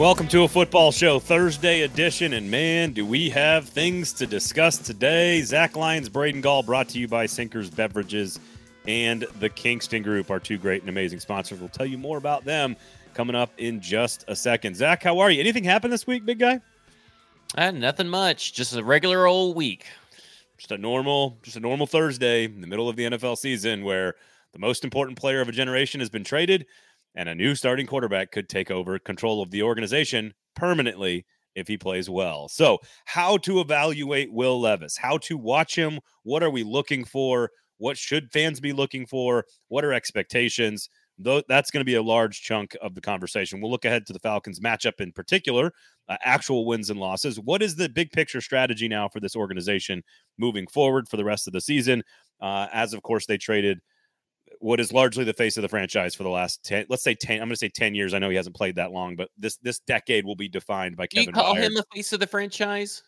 [0.00, 4.78] Welcome to a football show, Thursday edition, and man, do we have things to discuss
[4.78, 5.42] today.
[5.42, 8.40] Zach Lyons, Braden Gall, brought to you by Sinkers Beverages
[8.88, 11.60] and the Kingston Group, our two great and amazing sponsors.
[11.60, 12.76] We'll tell you more about them
[13.12, 14.74] coming up in just a second.
[14.74, 15.38] Zach, how are you?
[15.38, 16.62] Anything happen this week, big guy?
[17.58, 18.54] Uh, nothing much.
[18.54, 19.84] Just a regular old week.
[20.56, 24.14] Just a normal, just a normal Thursday in the middle of the NFL season where
[24.54, 26.64] the most important player of a generation has been traded
[27.14, 31.24] and a new starting quarterback could take over control of the organization permanently
[31.54, 32.48] if he plays well.
[32.48, 37.50] So, how to evaluate Will Levis, how to watch him, what are we looking for,
[37.78, 40.88] what should fans be looking for, what are expectations?
[41.18, 43.60] Though that's going to be a large chunk of the conversation.
[43.60, 45.70] We'll look ahead to the Falcons matchup in particular,
[46.08, 47.38] uh, actual wins and losses.
[47.38, 50.02] What is the big picture strategy now for this organization
[50.38, 52.02] moving forward for the rest of the season?
[52.40, 53.80] Uh, as of course they traded
[54.60, 57.34] what is largely the face of the franchise for the last 10 let's say 10
[57.34, 59.56] i'm going to say 10 years i know he hasn't played that long but this
[59.62, 61.60] this decade will be defined by Do kevin you call Byard.
[61.62, 63.02] him the face of the franchise?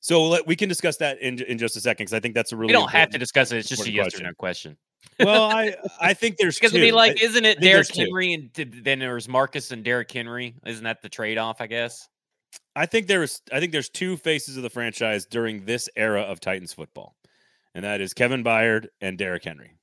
[0.00, 2.52] so let, we can discuss that in, in just a second because i think that's
[2.52, 3.58] a really We don't have to discuss it.
[3.58, 4.76] It's just a yes or no question.
[5.20, 6.80] well i i think there's Because two.
[6.80, 8.02] mean, like, I- isn't it Derrick there's two.
[8.04, 8.50] Henry and
[8.84, 10.54] then there was Marcus and Derrick Henry?
[10.66, 11.60] Isn't that the trade off?
[11.60, 12.08] I guess.
[12.76, 16.40] I think there's I think there's two faces of the franchise during this era of
[16.40, 17.14] Titans football,
[17.74, 19.76] and that is Kevin Byard and Derrick Henry.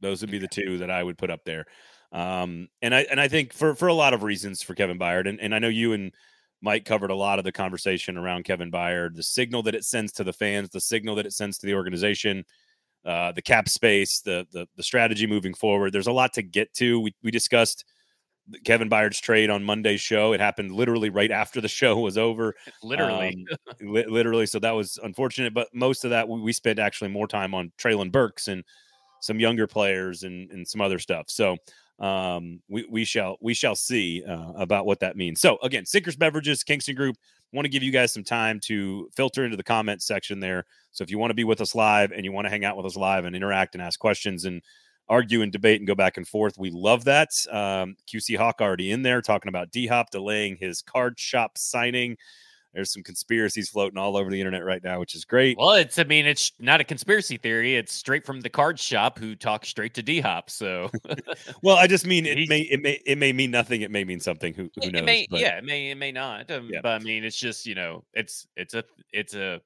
[0.00, 1.66] Those would be the two that I would put up there.
[2.12, 5.28] Um, and I and I think for for a lot of reasons for Kevin Byard,
[5.28, 6.12] and, and I know you and
[6.62, 10.12] Mike covered a lot of the conversation around Kevin Byard, the signal that it sends
[10.12, 12.44] to the fans, the signal that it sends to the organization,
[13.04, 15.92] uh, the cap space, the, the the strategy moving forward.
[15.92, 17.00] There's a lot to get to.
[17.00, 17.84] We we discussed
[18.64, 20.32] Kevin Byard's trade on Monday's show.
[20.32, 22.54] It happened literally right after the show was over.
[22.82, 23.46] Literally.
[23.50, 24.46] Um, li- literally.
[24.46, 25.54] So that was unfortunate.
[25.54, 28.64] But most of that, we, we spent actually more time on Treylon Burks and
[29.20, 31.26] some younger players and, and some other stuff.
[31.28, 31.56] So
[31.98, 35.40] um, we, we shall we shall see uh, about what that means.
[35.40, 37.16] So again, Sinkers Beverages, Kingston Group.
[37.52, 40.66] Want to give you guys some time to filter into the comments section there.
[40.92, 42.76] So if you want to be with us live and you want to hang out
[42.76, 44.60] with us live and interact and ask questions and
[45.08, 47.30] argue and debate and go back and forth, we love that.
[47.50, 52.18] Um, QC Hawk already in there talking about D Hop delaying his card shop signing.
[52.78, 55.58] There's some conspiracies floating all over the internet right now, which is great.
[55.58, 55.98] well, it's.
[55.98, 57.74] I mean, it's not a conspiracy theory.
[57.74, 60.48] It's straight from the card shop who talks straight to D Hop.
[60.48, 60.88] So
[61.64, 63.82] Well, I just mean it may it may it may mean nothing.
[63.82, 64.54] It may mean something.
[64.54, 65.02] Who who it knows?
[65.02, 66.48] may, but- yeah, it may, it may not.
[66.52, 66.78] Um, Yeah.
[66.84, 69.60] But I mean, it's just you know, it's it's a it's a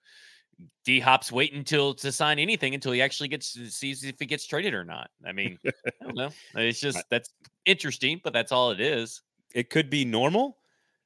[0.87, 4.47] D Hop's waiting until to sign anything until he actually gets sees if he gets
[4.47, 5.11] traded or not.
[5.27, 6.31] I mean, I don't know.
[6.55, 7.29] It's just that's
[7.67, 9.21] interesting, but that's all it is.
[9.55, 10.57] It could be normal.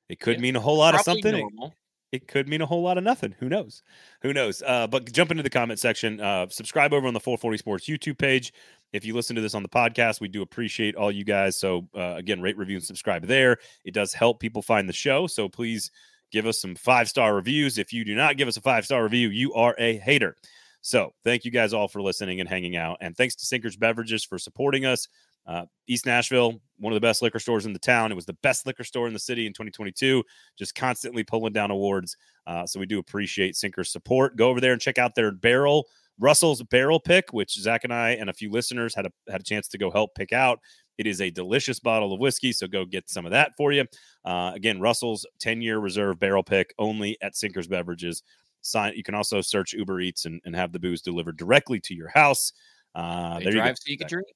[0.09, 0.43] It could Yeah.
[0.43, 1.37] mean a whole lot of something.
[1.37, 1.75] Normal.
[2.12, 3.34] It could mean a whole lot of nothing.
[3.41, 3.83] Who knows?
[4.22, 4.62] Who knows?
[4.65, 6.21] Uh, but jump into the comment section.
[6.21, 8.53] Uh, subscribe over on the 440 Sports YouTube page.
[8.93, 11.59] If you listen to this on the podcast, we do appreciate all you guys.
[11.59, 13.59] So uh, again, rate, review, and subscribe there.
[13.84, 15.27] It does help people find the show.
[15.27, 15.91] So please
[16.31, 17.78] give us some five star reviews.
[17.78, 20.37] If you do not give us a five star review, you are a hater.
[20.81, 22.99] So thank you guys all for listening and hanging out.
[23.00, 25.09] And thanks to Sinkers Beverages for supporting us.
[25.46, 28.10] Uh, East Nashville, one of the best liquor stores in the town.
[28.10, 30.24] It was the best liquor store in the city in 2022.
[30.58, 32.16] Just constantly pulling down awards.
[32.46, 34.36] Uh, so we do appreciate Sinkers support.
[34.36, 35.86] Go over there and check out their barrel,
[36.18, 39.44] Russell's barrel pick, which Zach and I and a few listeners had a had a
[39.44, 40.60] chance to go help pick out.
[40.98, 43.84] It is a delicious bottle of whiskey, so go get some of that for you.
[44.24, 48.22] Uh, again, Russell's 10 year reserve barrel pick only at Sinkers Beverages.
[48.62, 48.94] Sign.
[48.96, 52.08] You can also search Uber Eats and, and have the booze delivered directly to your
[52.08, 52.52] house.
[52.94, 53.64] Uh, They there you go.
[53.64, 54.26] drive so you can drink.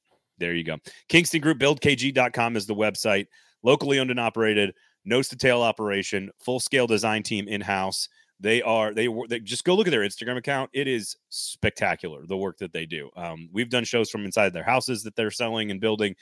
[0.41, 0.79] There you go.
[1.09, 3.27] Kingston Group BuildKG.com is the website.
[3.63, 4.75] Locally owned and operated,
[5.05, 8.09] nose to tail operation, full scale design team in house.
[8.41, 10.71] They are they, they just go look at their Instagram account.
[10.73, 13.11] It is spectacular the work that they do.
[13.15, 16.17] Um, we've done shows from inside their houses that they're selling and building.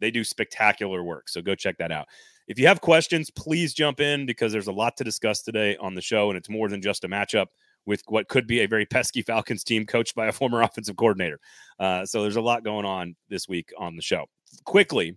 [0.00, 1.28] They do spectacular work.
[1.28, 2.08] So go check that out.
[2.48, 5.94] If you have questions, please jump in because there's a lot to discuss today on
[5.94, 7.46] the show, and it's more than just a matchup
[7.86, 11.40] with what could be a very pesky Falcons team coached by a former offensive coordinator.
[11.78, 14.26] Uh, so there's a lot going on this week on the show.
[14.64, 15.16] Quickly,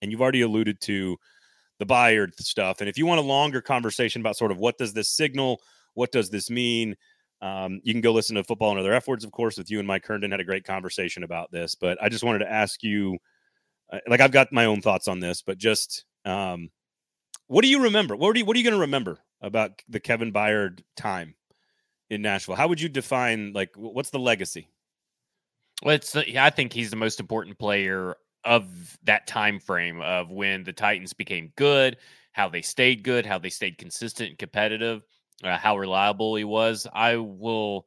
[0.00, 1.16] and you've already alluded to
[1.78, 2.80] the Byard stuff.
[2.80, 5.60] And if you want a longer conversation about sort of what does this signal,
[5.94, 6.96] what does this mean,
[7.40, 9.80] um, you can go listen to Football and Other F Words, of course, with you
[9.80, 11.74] and Mike Herndon had a great conversation about this.
[11.74, 13.18] But I just wanted to ask you,
[13.92, 16.70] uh, like I've got my own thoughts on this, but just um,
[17.48, 18.14] what do you remember?
[18.16, 21.34] What are you, what are you going to remember about the Kevin Byard time
[22.12, 22.54] in Nashville?
[22.54, 24.68] How would you define like what's the legacy?
[25.82, 30.30] Well, it's the, I think he's the most important player of that time frame of
[30.30, 31.96] when the Titans became good,
[32.32, 35.02] how they stayed good, how they stayed consistent and competitive,
[35.42, 36.86] uh, how reliable he was.
[36.92, 37.86] I will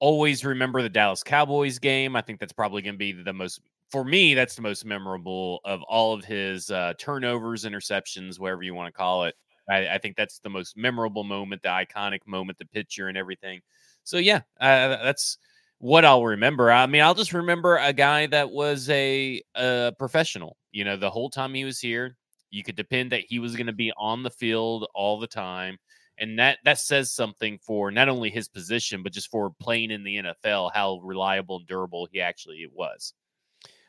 [0.00, 2.16] always remember the Dallas Cowboys game.
[2.16, 3.60] I think that's probably going to be the most
[3.90, 4.34] for me.
[4.34, 8.98] That's the most memorable of all of his uh, turnovers, interceptions, whatever you want to
[8.98, 9.34] call it.
[9.70, 13.60] I, I, think that's the most memorable moment, the iconic moment, the picture, and everything.
[14.04, 15.38] So yeah, uh, that's
[15.78, 16.70] what I'll remember.
[16.70, 20.56] I mean, I'll just remember a guy that was a, a professional.
[20.72, 22.16] You know, the whole time he was here,
[22.50, 25.78] you could depend that he was going to be on the field all the time,
[26.18, 30.04] and that that says something for not only his position but just for playing in
[30.04, 33.14] the NFL, how reliable and durable he actually was.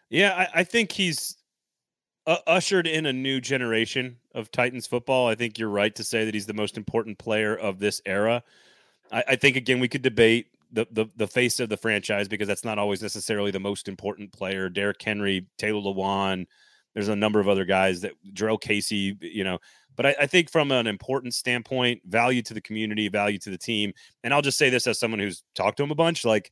[0.10, 1.38] Yeah, I, I think he's
[2.28, 5.28] uh, ushered in a new generation of Titans football.
[5.28, 8.44] I think you're right to say that he's the most important player of this era.
[9.12, 12.48] I, I think again we could debate the, the the face of the franchise because
[12.48, 14.70] that's not always necessarily the most important player.
[14.70, 16.46] Derrick Henry, Taylor Lewan,
[16.94, 19.60] there's a number of other guys that Jurrell Casey, you know.
[19.98, 23.58] But I, I, think from an important standpoint, value to the community, value to the
[23.58, 23.94] team,
[24.24, 26.52] and I'll just say this as someone who's talked to him a bunch, like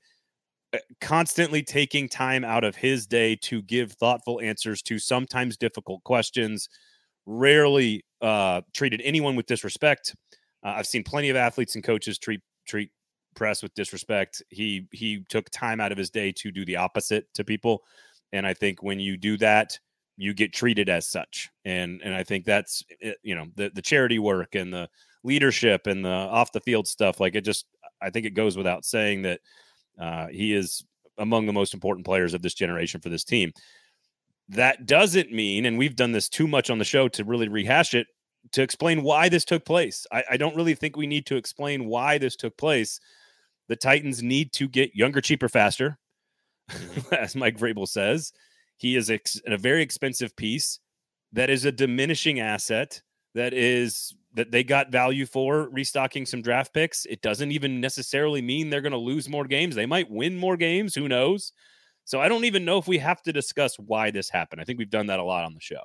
[1.01, 6.69] constantly taking time out of his day to give thoughtful answers to sometimes difficult questions.
[7.25, 10.16] Rarely uh, treated anyone with disrespect.
[10.63, 12.92] Uh, I've seen plenty of athletes and coaches treat treat
[13.36, 14.44] press with disrespect.
[14.50, 17.83] He he took time out of his day to do the opposite to people,
[18.33, 19.80] and I think when you do that,
[20.18, 21.50] you get treated as such.
[21.65, 24.89] And and I think that's eh, you know the the charity work and the
[25.24, 27.19] leadership and the off the field stuff.
[27.19, 27.65] Like it just,
[28.01, 29.39] I think it goes without saying that
[30.00, 30.84] uh, he is
[31.18, 33.51] among the most important players of this generation for this team.
[34.48, 37.94] That doesn't mean, and we've done this too much on the show to really rehash
[37.94, 38.07] it,
[38.54, 40.07] to explain why this took place.
[40.12, 43.00] I, I, don't really think we need to explain why this took place.
[43.68, 46.00] The Titans need to get younger, cheaper, faster,
[46.72, 47.13] mm-hmm.
[47.19, 48.31] as Mike Vrabel says.
[48.78, 50.80] He is ex- a very expensive piece
[51.34, 53.01] that is a diminishing asset
[53.36, 57.05] that is that they got value for restocking some draft picks.
[57.05, 59.75] It doesn't even necessarily mean they're going to lose more games.
[59.75, 60.93] They might win more games.
[60.95, 61.51] Who knows?
[62.05, 64.61] So I don't even know if we have to discuss why this happened.
[64.61, 65.81] I think we've done that a lot on the show.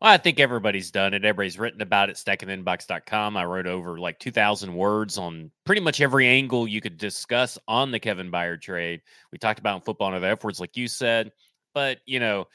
[0.00, 1.24] Well, I think everybody's done it.
[1.24, 2.16] Everybody's written about it.
[2.16, 3.36] Stackinginbox.com.
[3.36, 7.90] I wrote over like 2,000 words on pretty much every angle you could discuss on
[7.90, 9.02] the Kevin Byard trade.
[9.32, 11.32] We talked about in football and other F words, like you said,
[11.74, 12.46] but you know,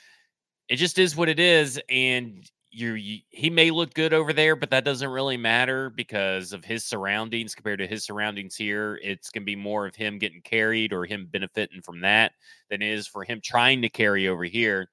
[0.69, 1.79] it just is what it is.
[1.89, 6.53] And you, you he may look good over there, but that doesn't really matter because
[6.53, 8.99] of his surroundings compared to his surroundings here.
[9.03, 12.33] It's gonna be more of him getting carried or him benefiting from that
[12.69, 14.89] than is for him trying to carry over here.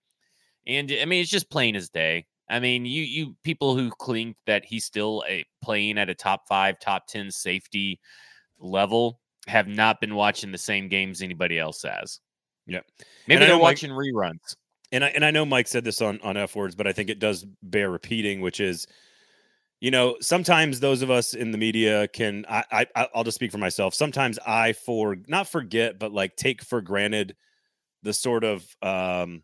[0.67, 2.27] And I mean, it's just plain as day.
[2.49, 6.49] I mean, you you people who cling that he's still a playing at a top
[6.49, 8.01] five, top ten safety
[8.59, 12.21] level have not been watching the same games anybody else has.
[12.67, 12.81] Yeah,
[13.29, 14.57] maybe they're watching Mike, reruns.
[14.97, 17.11] And I and I know Mike said this on on F words, but I think
[17.11, 18.87] it does bear repeating, which is,
[19.79, 23.53] you know, sometimes those of us in the media can I, I I'll just speak
[23.53, 23.93] for myself.
[23.93, 27.37] Sometimes I for not forget, but like take for granted
[28.05, 29.43] the sort of um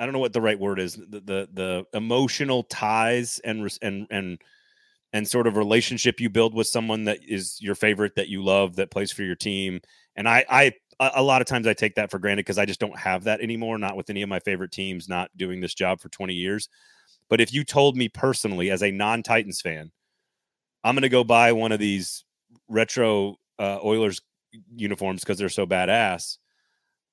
[0.00, 4.08] I don't know what the right word is the the, the emotional ties and and
[4.10, 4.42] and
[5.12, 8.74] and sort of relationship you build with someone that is your favorite that you love
[8.76, 9.80] that plays for your team
[10.16, 12.80] and I I a lot of times I take that for granted because I just
[12.80, 16.00] don't have that anymore not with any of my favorite teams not doing this job
[16.00, 16.68] for 20 years
[17.28, 19.92] but if you told me personally as a non-Titans fan
[20.84, 22.24] I'm going to go buy one of these
[22.68, 24.20] retro uh, Oilers
[24.74, 26.38] uniforms because they're so badass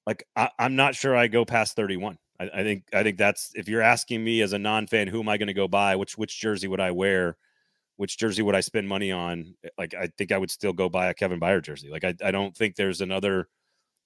[0.07, 3.51] like I, I'm not sure I go past 31 I, I, think I think that's
[3.55, 5.95] if you're asking me as a non-fan, who am I going to go buy?
[5.95, 7.37] Which which jersey would I wear?
[7.97, 9.55] Which jersey would I spend money on?
[9.77, 11.89] Like I think I would still go buy a Kevin Byard jersey.
[11.89, 13.47] Like I, I don't think there's another.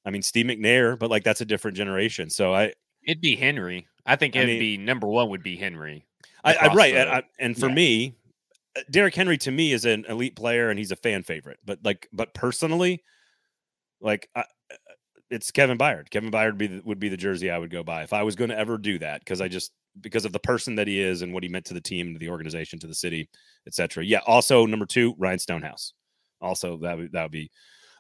[0.07, 2.29] I mean Steve McNair, but like that's a different generation.
[2.29, 2.71] So I
[3.05, 3.85] it'd be Henry.
[4.05, 6.05] I think it'd I mean, be number one would be Henry.
[6.45, 7.75] I, I right, the, and, and, for yeah.
[7.75, 8.15] me,
[8.77, 11.59] uh, Derrick Henry to me is an elite player and he's a fan favorite.
[11.65, 13.03] But like, but personally,
[13.99, 14.45] like I,
[15.29, 16.09] it's Kevin Byard.
[16.09, 18.23] Kevin Byard would be the, would be the jersey I would go buy if I
[18.23, 21.01] was going to ever do that because I just because of the person that he
[21.01, 23.29] is and what he meant to the team, to the organization, to the city,
[23.65, 24.05] etc.
[24.05, 24.21] Yeah.
[24.25, 25.93] Also, number two, Ryan Stonehouse.
[26.39, 27.51] Also, that would that would be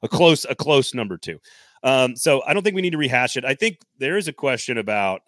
[0.03, 1.39] a close a close number two.
[1.83, 3.45] Um, so I don't think we need to rehash it.
[3.45, 5.21] I think there is a question about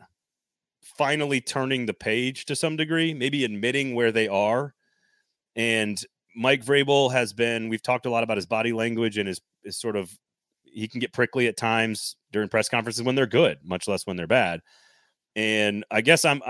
[0.82, 4.74] finally turning the page to some degree, maybe admitting where they are.
[5.56, 6.02] And
[6.36, 7.70] Mike Vrabel has been.
[7.70, 10.18] We've talked a lot about his body language and his, his sort of
[10.72, 14.18] he can get prickly at times during press conferences when they're good, much less when
[14.18, 14.62] they're bad.
[15.36, 16.42] And I guess I'm.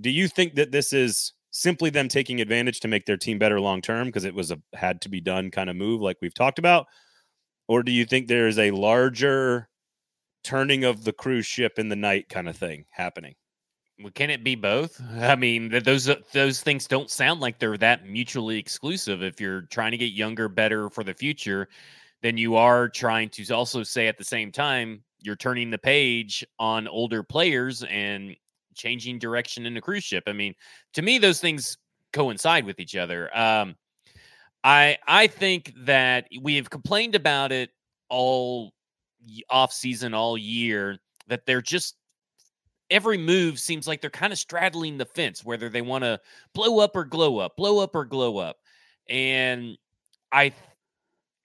[0.00, 3.60] do you think that this is simply them taking advantage to make their team better
[3.60, 6.34] long term because it was a had to be done kind of move, like we've
[6.34, 6.86] talked about,
[7.68, 9.68] or do you think there is a larger
[10.42, 13.34] turning of the cruise ship in the night kind of thing happening?
[14.00, 15.00] Well, can it be both?
[15.20, 19.22] I mean, those those things don't sound like they're that mutually exclusive.
[19.22, 21.68] If you're trying to get younger, better for the future,
[22.22, 26.46] then you are trying to also say at the same time you're turning the page
[26.60, 28.36] on older players and
[28.74, 30.24] changing direction in the cruise ship.
[30.28, 30.54] I mean,
[30.94, 31.76] to me, those things
[32.12, 33.36] coincide with each other.
[33.36, 33.74] Um,
[34.64, 37.70] I I think that we have complained about it
[38.08, 38.72] all
[39.50, 40.98] off season, all year,
[41.28, 41.96] that they're just
[42.90, 46.18] every move seems like they're kind of straddling the fence, whether they want to
[46.54, 48.56] blow up or glow up, blow up or glow up.
[49.08, 49.76] And
[50.32, 50.52] I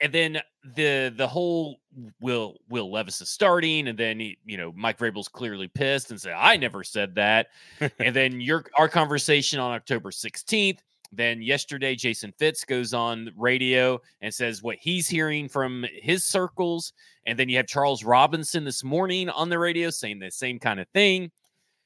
[0.02, 0.42] and then
[0.76, 1.78] the the whole
[2.20, 6.20] Will Will Levis is starting, and then he, you know Mike Vrabel's clearly pissed and
[6.20, 7.48] said, "I never said that."
[8.00, 10.84] and then your our conversation on October sixteenth.
[11.16, 16.94] Then yesterday, Jason Fitz goes on radio and says what he's hearing from his circles,
[17.26, 20.80] and then you have Charles Robinson this morning on the radio saying the same kind
[20.80, 21.32] of thing.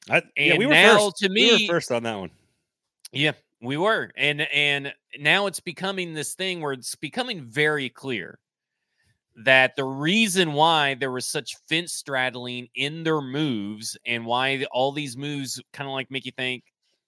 [0.10, 1.18] I, yeah, we were first.
[1.18, 2.32] to me, we were first on that one.
[3.12, 4.12] Yeah, we were.
[4.16, 8.40] And and now it's becoming this thing where it's becoming very clear
[9.44, 14.92] that the reason why there was such fence straddling in their moves and why all
[14.92, 16.64] these moves kind of like make you think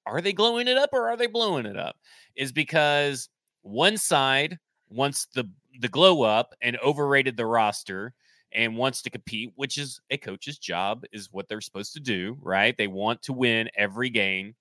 [0.10, 1.96] are they glowing it up or are they blowing it up?
[2.36, 3.30] Is because
[3.62, 4.58] one side
[4.90, 5.50] wants the
[5.80, 8.14] the glow up and overrated the roster
[8.52, 12.38] and wants to compete which is a coach's job is what they're supposed to do
[12.42, 12.76] right?
[12.76, 14.56] They want to win every game.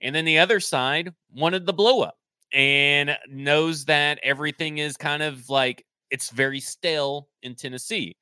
[0.00, 2.18] And then the other side wanted the blow up
[2.52, 8.16] and knows that everything is kind of like it's very stale in Tennessee.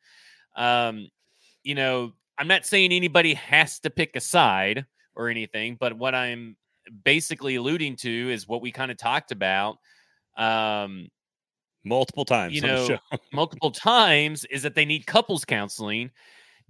[0.57, 1.09] Um,
[1.63, 6.15] you know, I'm not saying anybody has to pick a side or anything, but what
[6.15, 6.57] I'm
[7.05, 9.79] basically alluding to is what we kind of talked about.
[10.37, 11.09] Um,
[11.85, 12.99] multiple times, you know,
[13.33, 16.11] multiple times is that they need couples counseling.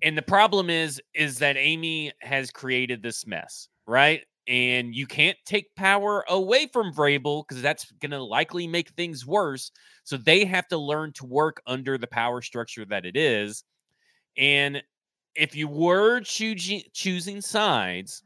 [0.03, 4.23] And the problem is, is that Amy has created this mess, right?
[4.49, 9.27] and you can't take power away from Vrabel because that's going to likely make things
[9.27, 9.73] worse.
[10.05, 13.65] So they have to learn to work under the power structure that it is.
[14.37, 14.83] And
[15.35, 18.23] if you were choosing choosing sides,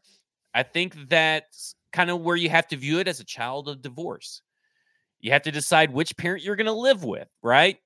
[0.53, 3.83] I think that's kind of where you have to view it as a child of
[3.83, 4.43] divorce.
[5.21, 7.77] You have to decide which parent you're going to live with, right?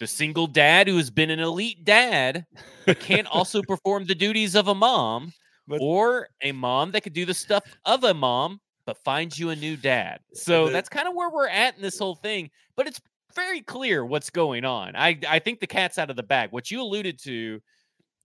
[0.00, 2.46] The single dad who has been an elite dad
[2.84, 5.32] but can't also perform the duties of a mom
[5.66, 9.50] but, or a mom that could do the stuff of a mom, but finds you
[9.50, 10.18] a new dad.
[10.34, 12.50] So that's kind of where we're at in this whole thing.
[12.76, 13.00] But it's
[13.34, 14.94] very clear what's going on.
[14.96, 16.50] I, I think the cat's out of the bag.
[16.52, 17.60] What you alluded to,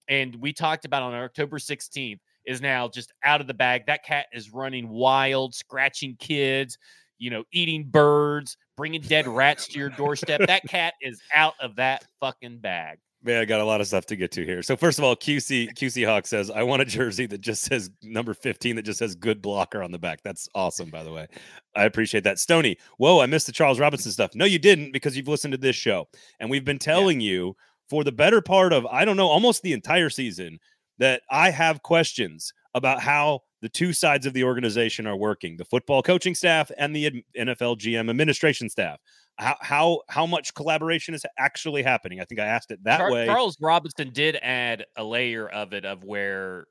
[0.08, 3.86] and we talked about on October 16th, is now just out of the bag.
[3.86, 6.79] That cat is running wild, scratching kids,
[7.20, 10.41] you know, eating birds, bringing dead rats to your doorstep.
[10.48, 12.98] That cat is out of that fucking bag.
[13.22, 14.63] Man, I got a lot of stuff to get to here.
[14.63, 17.91] So first of all, QC QC Hawk says, I want a jersey that just says
[18.01, 20.22] number 15 that just says good blocker on the back.
[20.24, 21.27] That's awesome, by the way.
[21.75, 22.39] I appreciate that.
[22.39, 24.32] Stony, whoa, I missed the Charles Robinson stuff.
[24.34, 26.08] No, you didn't because you've listened to this show.
[26.39, 27.32] And we've been telling yeah.
[27.32, 27.56] you
[27.89, 30.60] for the better part of, I don't know, almost the entire season
[31.00, 35.65] that I have questions about how the two sides of the organization are working the
[35.65, 39.00] football coaching staff and the NFL GM administration staff
[39.39, 42.20] how how how much collaboration is actually happening.
[42.20, 43.25] I think I asked it that way.
[43.25, 46.65] Charles Robinson did add a layer of it of where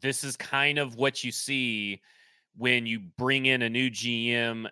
[0.00, 2.00] this is kind of what you see
[2.56, 4.66] when you bring in a new GM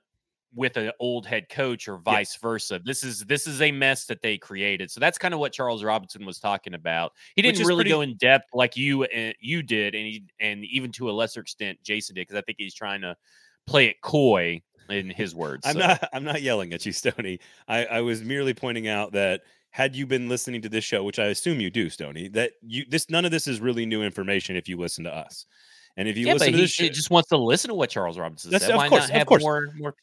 [0.55, 2.81] with an old head coach or vice versa.
[2.85, 4.91] This is this is a mess that they created.
[4.91, 7.13] So that's kind of what Charles Robinson was talking about.
[7.37, 7.91] He didn't really pretty...
[7.91, 11.41] go in depth like you uh, you did, and he and even to a lesser
[11.41, 13.17] extent Jason did because I think he's trying to
[13.67, 15.67] play it coy in his words.
[15.67, 15.79] I'm so.
[15.81, 17.41] not I'm not yelling at you, Stony.
[17.69, 21.19] I, I was merely pointing out that had you been listening to this show, which
[21.19, 24.57] I assume you do, Stony, that you this none of this is really new information
[24.57, 25.47] if you listen to us.
[25.97, 27.91] And if you yeah, listen but to he, show, just wants to listen to what
[27.91, 28.75] Charles Robinson said.
[28.75, 29.43] Why course, not have course.
[29.43, 29.95] more more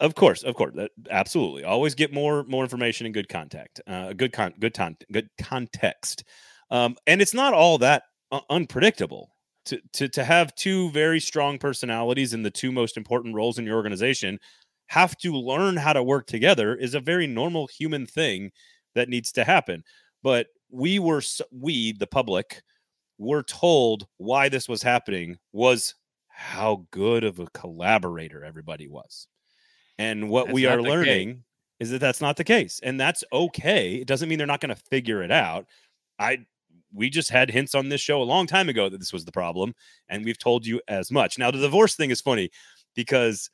[0.00, 1.64] Of course, of course, that, absolutely.
[1.64, 6.24] Always get more more information and good contact, uh, good con, good con, good context.
[6.70, 9.30] Um, and it's not all that uh, unpredictable
[9.66, 13.64] to, to to have two very strong personalities in the two most important roles in
[13.64, 14.38] your organization
[14.88, 18.50] have to learn how to work together is a very normal human thing
[18.94, 19.82] that needs to happen
[20.22, 22.62] but we were we the public
[23.18, 25.94] were told why this was happening was
[26.28, 29.28] how good of a collaborator everybody was
[29.98, 31.42] and what that's we are learning case.
[31.80, 34.74] is that that's not the case and that's okay it doesn't mean they're not going
[34.74, 35.66] to figure it out
[36.18, 36.38] i
[36.96, 39.32] we just had hints on this show a long time ago that this was the
[39.32, 39.74] problem,
[40.08, 41.38] and we've told you as much.
[41.38, 42.50] Now, the divorce thing is funny
[42.94, 43.50] because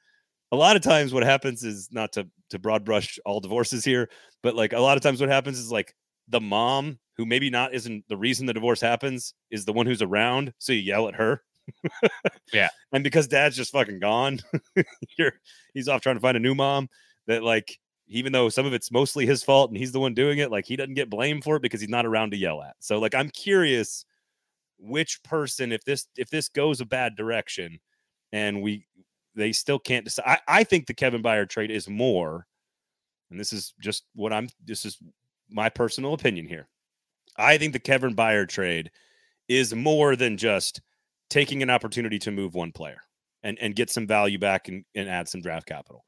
[0.53, 4.09] a lot of times what happens is not to to broad brush all divorces here,
[4.43, 5.95] but like a lot of times what happens is like
[6.29, 10.03] the mom who maybe not isn't the reason the divorce happens is the one who's
[10.03, 11.43] around, so you yell at her.
[12.53, 14.41] Yeah, and because dad's just fucking gone,
[15.19, 15.33] you're
[15.75, 16.89] he's off trying to find a new mom.
[17.27, 17.79] That like
[18.09, 20.67] even though some of it's mostly his fault and he's the one doing it, like
[20.67, 22.77] he doesn't get blamed for it because he's not around to yell at.
[22.81, 24.05] So like I'm curious
[24.79, 27.79] which person if this if this goes a bad direction
[28.33, 28.87] and we
[29.35, 30.25] they still can't decide.
[30.27, 32.47] I, I think the Kevin Byard trade is more,
[33.31, 34.49] and this is just what I'm.
[34.65, 34.99] This is
[35.49, 36.69] my personal opinion here.
[37.37, 38.91] I think the Kevin Byard trade
[39.49, 40.81] is more than just
[41.33, 43.01] taking an opportunity to move one player
[43.43, 46.05] and, and get some value back and, and add some draft capital.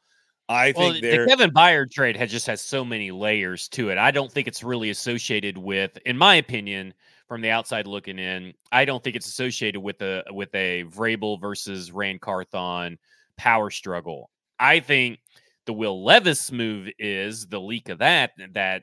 [0.48, 3.96] I well, think the Kevin Byard trade has just has so many layers to it.
[3.96, 6.92] I don't think it's really associated with, in my opinion,
[7.26, 11.40] from the outside looking in, I don't think it's associated with a with a Vrabel
[11.40, 12.98] versus Ran Carthon
[13.38, 14.30] power struggle.
[14.60, 15.20] I think
[15.64, 18.82] the Will Levis move is the leak of that that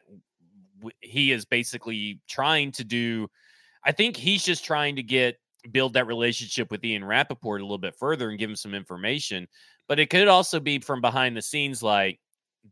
[1.00, 3.28] he is basically trying to do.
[3.86, 5.38] I think he's just trying to get
[5.72, 9.48] build that relationship with Ian Rapoport a little bit further and give him some information.
[9.88, 12.20] But it could also be from behind the scenes, like,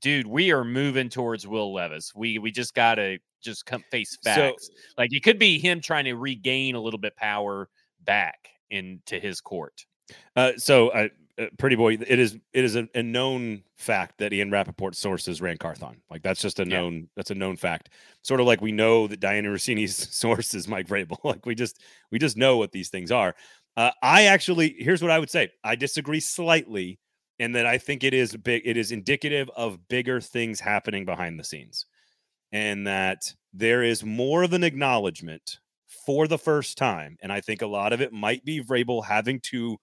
[0.02, 2.14] dude, we are moving towards Will Levis.
[2.16, 4.68] We we just gotta just come face facts.
[4.68, 7.70] So, like it could be him trying to regain a little bit power
[8.06, 9.86] back into his court.
[10.36, 11.08] Uh, so uh,
[11.40, 15.42] uh, pretty boy, it is it is a, a, known fact that Ian Rapoport sources
[15.42, 16.02] Ran Carthon.
[16.10, 17.06] Like that's just a known yeah.
[17.16, 17.90] that's a known fact.
[18.24, 21.18] Sort of like we know that Dianna Russini's source is Mike Vrabel.
[21.24, 21.82] like we just
[22.12, 23.36] we just know what these things are.
[23.78, 25.50] Uh, I actually here's what I would say.
[25.64, 27.00] I disagree slightly
[27.38, 28.64] in that I think it is big.
[28.66, 31.86] It is indicative of bigger things happening behind the scenes,
[32.52, 35.60] and that there is more of an acknowledgement
[36.06, 37.18] for the first time.
[37.22, 39.78] And I think a lot of it might be Vrabel having to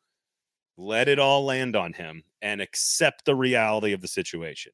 [0.77, 4.73] let it all land on him and accept the reality of the situation,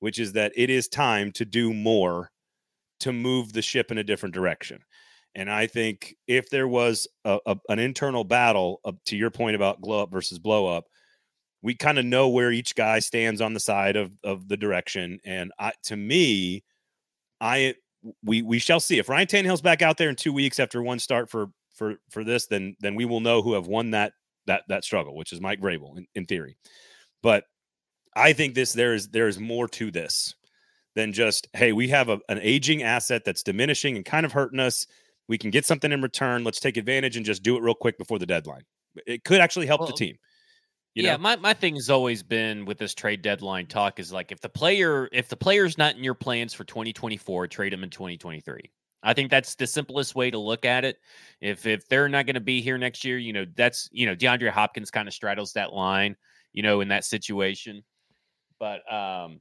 [0.00, 2.30] which is that it is time to do more
[3.00, 4.80] to move the ship in a different direction.
[5.34, 9.56] And I think if there was a, a, an internal battle, uh, to your point
[9.56, 10.84] about glow up versus blow up,
[11.62, 15.20] we kind of know where each guy stands on the side of, of the direction.
[15.24, 16.64] And I, to me,
[17.40, 17.74] I
[18.24, 20.98] we we shall see if Ryan Tannehill's back out there in two weeks after one
[20.98, 24.12] start for for for this, then then we will know who have won that
[24.46, 26.56] that that struggle, which is Mike Vrabel in, in theory.
[27.22, 27.44] But
[28.14, 30.34] I think this there is there is more to this
[30.94, 34.60] than just hey, we have a, an aging asset that's diminishing and kind of hurting
[34.60, 34.86] us.
[35.28, 36.44] We can get something in return.
[36.44, 38.62] Let's take advantage and just do it real quick before the deadline.
[39.06, 40.16] It could actually help well, the team.
[40.94, 41.18] yeah, know?
[41.18, 44.48] my, my thing has always been with this trade deadline talk is like if the
[44.48, 48.70] player if the player's not in your plans for 2024, trade him in 2023.
[49.02, 50.98] I think that's the simplest way to look at it.
[51.40, 54.14] If if they're not going to be here next year, you know, that's you know,
[54.14, 56.16] DeAndre Hopkins kind of straddles that line,
[56.52, 57.82] you know, in that situation.
[58.58, 59.40] But um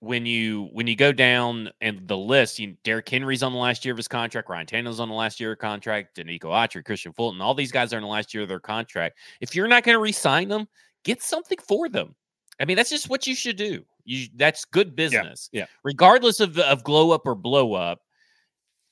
[0.00, 3.84] when you when you go down and the list, you Derrick Henry's on the last
[3.84, 7.14] year of his contract, Ryan Tannehill's on the last year of contract, Denico Autry, Kristian
[7.14, 9.18] Fulton, all these guys are in the last year of their contract.
[9.40, 10.68] If you're not going to re-sign them,
[11.04, 12.14] get something for them.
[12.60, 13.84] I mean, that's just what you should do.
[14.04, 15.48] You that's good business.
[15.52, 15.62] Yeah.
[15.62, 15.66] yeah.
[15.82, 18.00] Regardless of of glow up or blow up,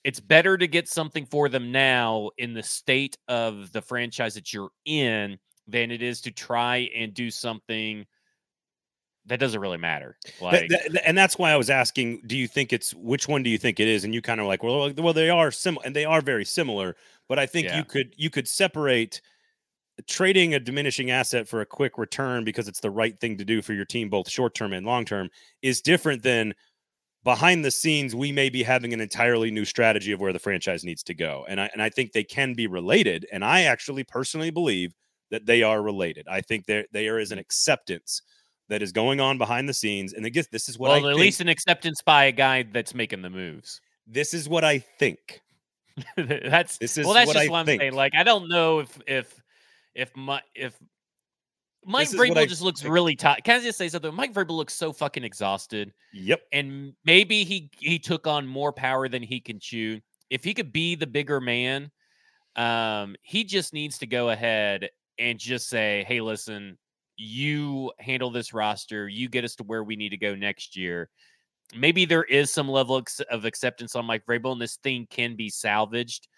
[0.04, 4.52] it's better to get something for them now in the state of the franchise that
[4.52, 8.04] you're in than it is to try and do something
[9.26, 10.18] that doesn't really matter.
[10.40, 10.70] Like,
[11.04, 13.80] and that's why I was asking, do you think it's which one do you think
[13.80, 14.04] it is?
[14.04, 16.94] And you kind of like, well, well, they are similar, and they are very similar.
[17.26, 17.78] But I think yeah.
[17.78, 19.22] you could you could separate
[20.06, 23.62] trading a diminishing asset for a quick return because it's the right thing to do
[23.62, 25.30] for your team, both short term and long term,
[25.62, 26.52] is different than
[27.24, 30.84] behind the scenes, we may be having an entirely new strategy of where the franchise
[30.84, 31.44] needs to go.
[31.48, 33.26] And I and I think they can be related.
[33.32, 34.94] And I actually personally believe
[35.30, 36.26] that they are related.
[36.28, 38.22] I think there there is an acceptance
[38.68, 40.12] that is going on behind the scenes.
[40.12, 42.62] And again, this is what well, I at think, least an acceptance by a guy
[42.62, 43.80] that's making the moves.
[44.06, 45.40] This is what I think.
[46.16, 47.94] that's this is well, that's just I what I'm saying.
[47.94, 49.42] Like, I don't know if if
[49.94, 50.76] if my if
[51.86, 52.92] Mike Vrabel just looks think.
[52.92, 53.44] really tired.
[53.44, 54.14] Can I just say something?
[54.14, 55.92] Mike Vrabel looks so fucking exhausted.
[56.12, 56.42] Yep.
[56.52, 60.00] And maybe he he took on more power than he can chew.
[60.30, 61.90] If he could be the bigger man,
[62.56, 66.78] um, he just needs to go ahead and just say, "Hey, listen,
[67.16, 69.08] you handle this roster.
[69.08, 71.10] You get us to where we need to go next year."
[71.74, 75.48] Maybe there is some level of acceptance on Mike Vrabel, and this thing can be
[75.48, 76.28] salvaged.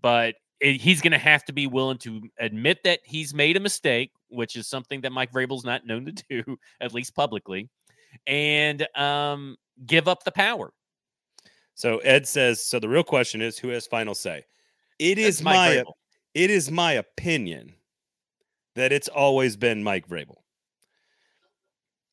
[0.00, 4.12] But he's going to have to be willing to admit that he's made a mistake,
[4.28, 7.68] which is something that Mike Vrabel's not known to do, at least publicly,
[8.26, 10.72] and um, give up the power.
[11.74, 14.44] So Ed says, so the real question is, who has final say?
[14.98, 15.92] It That's is my Vrabel.
[16.34, 17.74] it is my opinion
[18.74, 20.36] that it's always been Mike Vrabel.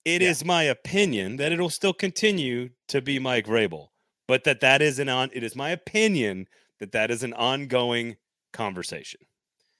[0.05, 0.29] It yeah.
[0.29, 3.89] is my opinion that it'll still continue to be Mike Vrabel,
[4.27, 5.29] but that that is an on.
[5.33, 6.47] It is my opinion
[6.79, 8.15] that that is an ongoing
[8.53, 9.21] conversation.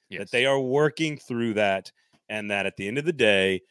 [0.09, 0.19] Yes.
[0.19, 1.91] That they are working through that,
[2.29, 3.61] and that at the end of the day,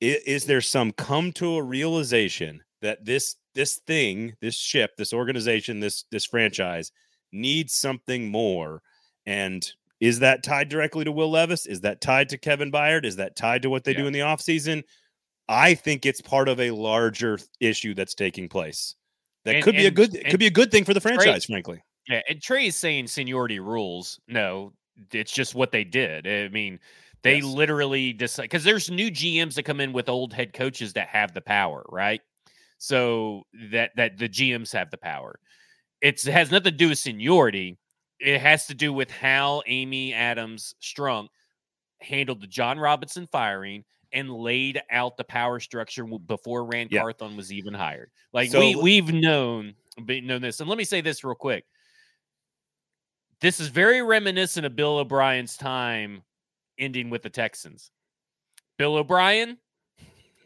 [0.00, 5.12] is, is there some come to a realization that this this thing, this ship, this
[5.12, 6.92] organization, this this franchise
[7.32, 8.82] needs something more,
[9.26, 11.66] and Is that tied directly to Will Levis?
[11.66, 13.04] Is that tied to Kevin Byard?
[13.04, 14.00] Is that tied to what they yeah.
[14.00, 14.82] do in the offseason?
[15.48, 18.96] I think it's part of a larger issue that's taking place.
[19.44, 21.00] That and, could be and, a good it could be a good thing for the
[21.00, 21.82] franchise, Trey, frankly.
[22.08, 24.20] Yeah, and Trey is saying seniority rules.
[24.28, 24.72] No,
[25.12, 26.26] it's just what they did.
[26.26, 26.78] I mean,
[27.22, 27.44] they yes.
[27.44, 31.32] literally decide because there's new GMs that come in with old head coaches that have
[31.32, 32.20] the power, right?
[32.78, 35.38] So that that the GMs have the power.
[36.02, 37.78] It's, it has nothing to do with seniority.
[38.20, 41.28] It has to do with how Amy Adams Strunk
[42.02, 47.00] handled the Jon Robinson firing and laid out the power structure before Ran yeah.
[47.00, 48.10] Carthon was even hired.
[48.32, 50.60] Like so, we we've known known this.
[50.60, 51.64] And let me say this real quick.
[53.44, 56.22] This is very reminiscent of Bill O'Brien's time
[56.78, 57.90] ending with the Texans.
[58.78, 59.58] Bill O'Brien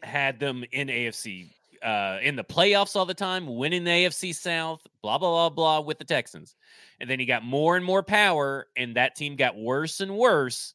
[0.03, 1.49] had them in AFC
[1.81, 5.79] uh, in the playoffs all the time, winning the AFC South, blah blah blah blah
[5.79, 6.57] with the Texans,
[6.99, 10.73] and then he got more and more power, and that team got worse and worse.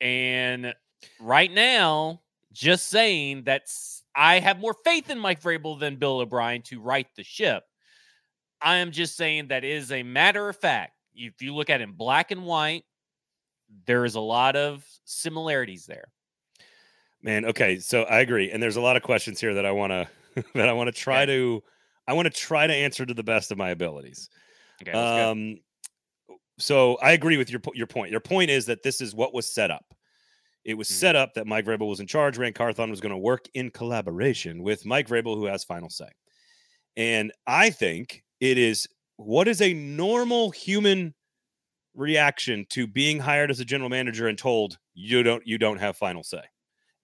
[0.00, 0.74] And
[1.20, 2.20] right now,
[2.52, 7.06] just saying that's I have more faith in Mike Vrabel than Bill O'Brien to right
[7.14, 7.62] the ship.
[8.60, 10.94] I am just saying that is a matter of fact.
[11.14, 12.84] If you look at it in black and white,
[13.86, 16.08] there is a lot of similarities there.
[17.22, 19.92] Man, okay, so I agree, and there's a lot of questions here that I want
[19.92, 20.08] to
[20.54, 21.26] that I want to try okay.
[21.26, 21.62] to
[22.08, 24.28] I want to try to answer to the best of my abilities.
[24.82, 25.58] Okay, um,
[26.58, 28.10] so I agree with your your point.
[28.10, 29.84] Your point is that this is what was set up.
[30.64, 31.00] It was mm-hmm.
[31.00, 32.38] set up that Mike Vrabel was in charge.
[32.38, 36.08] Ran Carthon was going to work in collaboration with Mike Vrabel, who has final say.
[36.96, 38.88] And I think it is
[39.26, 41.14] what is a normal human
[41.94, 45.96] reaction to being hired as a general manager and told you don't you don't have
[45.96, 46.42] final say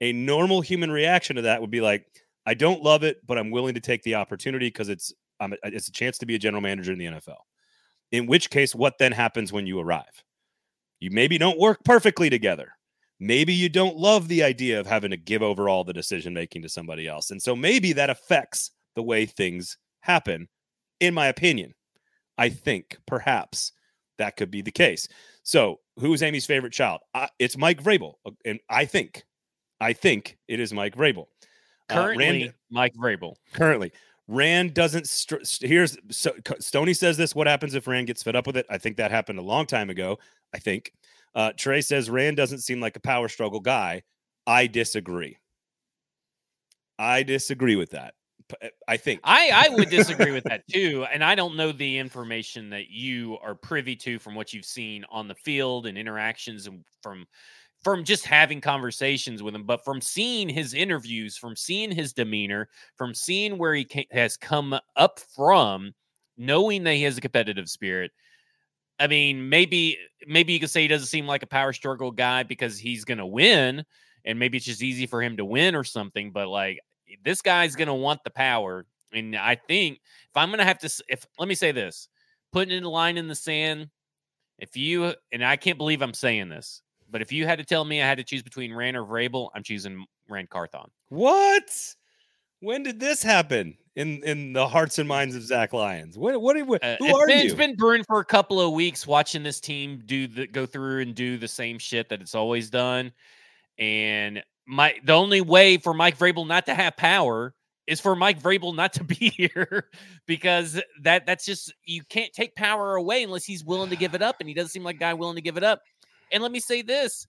[0.01, 2.07] a normal human reaction to that would be like,
[2.47, 5.93] I don't love it, but I'm willing to take the opportunity because it's it's a
[5.93, 7.39] chance to be a general manager in the NFL.
[8.11, 10.25] In which case, what then happens when you arrive?
[10.99, 12.73] You maybe don't work perfectly together.
[13.21, 16.63] Maybe you don't love the idea of having to give over all the decision making
[16.63, 17.31] to somebody else.
[17.31, 20.49] And so maybe that affects the way things happen,
[21.01, 21.75] in my opinion.
[22.39, 23.73] I think perhaps
[24.19, 25.09] that could be the case.
[25.43, 27.01] So, who's Amy's favorite child?
[27.15, 28.15] Uh, it's Mike Vrabel.
[28.25, 29.25] Uh, and I think
[29.81, 31.27] I think it is Mike Vrabel.
[31.89, 33.35] Currently, uh, Ran, Mike Vrabel.
[33.53, 33.93] Currently,
[34.27, 35.09] Ran doesn't.
[35.09, 37.35] St- here's so, Stony says this.
[37.35, 38.67] What happens if Ran gets fed up with it?
[38.69, 40.19] I think that happened a long time ago.
[40.55, 40.93] I think
[41.35, 44.03] uh, Trey says Ran doesn't seem like a power struggle guy.
[44.47, 45.39] I disagree.
[46.99, 48.15] I disagree with that.
[48.63, 51.99] Eh, I think I I would disagree with that too, and I don't know the
[51.99, 56.67] information that you are privy to from what you've seen on the field and interactions
[56.67, 57.27] and from
[57.85, 62.69] from just having conversations with him, but from seeing his interviews, from seeing his demeanor,
[62.97, 65.95] from seeing where he has come up from,
[66.37, 68.11] knowing that he has a competitive spirit.
[68.99, 72.43] I mean, maybe maybe you could say he doesn't seem like a power struggle guy
[72.43, 73.85] because he's going to win,
[74.25, 76.33] and maybe it's just easy for him to win or something.
[76.33, 76.81] But like
[77.25, 80.79] this guy's going to want the power, and I think if I'm going to have
[80.81, 82.09] to, if let me say this,
[82.53, 83.89] putting in a line in the sand,
[84.59, 87.85] if you and I can't believe I'm saying this, but if you had to tell
[87.85, 90.91] me I had to choose between Ran or Vrabel, I'm choosing Ran Carthon.
[91.09, 91.95] What?
[92.61, 96.19] When did this happen in in the hearts and minds of Zach Lyons?
[96.19, 97.45] What what, what uh, are been, you?
[97.45, 101.03] It's been brewing for a couple of weeks watching this team do the go through
[101.03, 103.13] and do the same shit that it's always done.
[103.79, 107.55] And my the only way for Mike Vrabel not to have power
[107.87, 109.89] is for Mike Vrabel not to be here
[110.27, 114.23] because that that's just you can't take power away unless he's willing to give it
[114.23, 115.81] up, and he doesn't seem like a guy willing to give it up.
[116.31, 117.27] And let me say this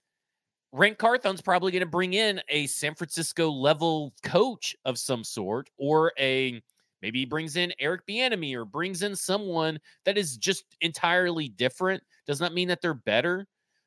[0.72, 5.70] Ran Carthon's probably going to bring in a San Francisco level coach of some sort,
[5.78, 6.62] or a
[7.00, 12.02] maybe he brings in Eric Bieniemy or brings in someone that is just entirely different.
[12.26, 13.46] Does not mean that they're better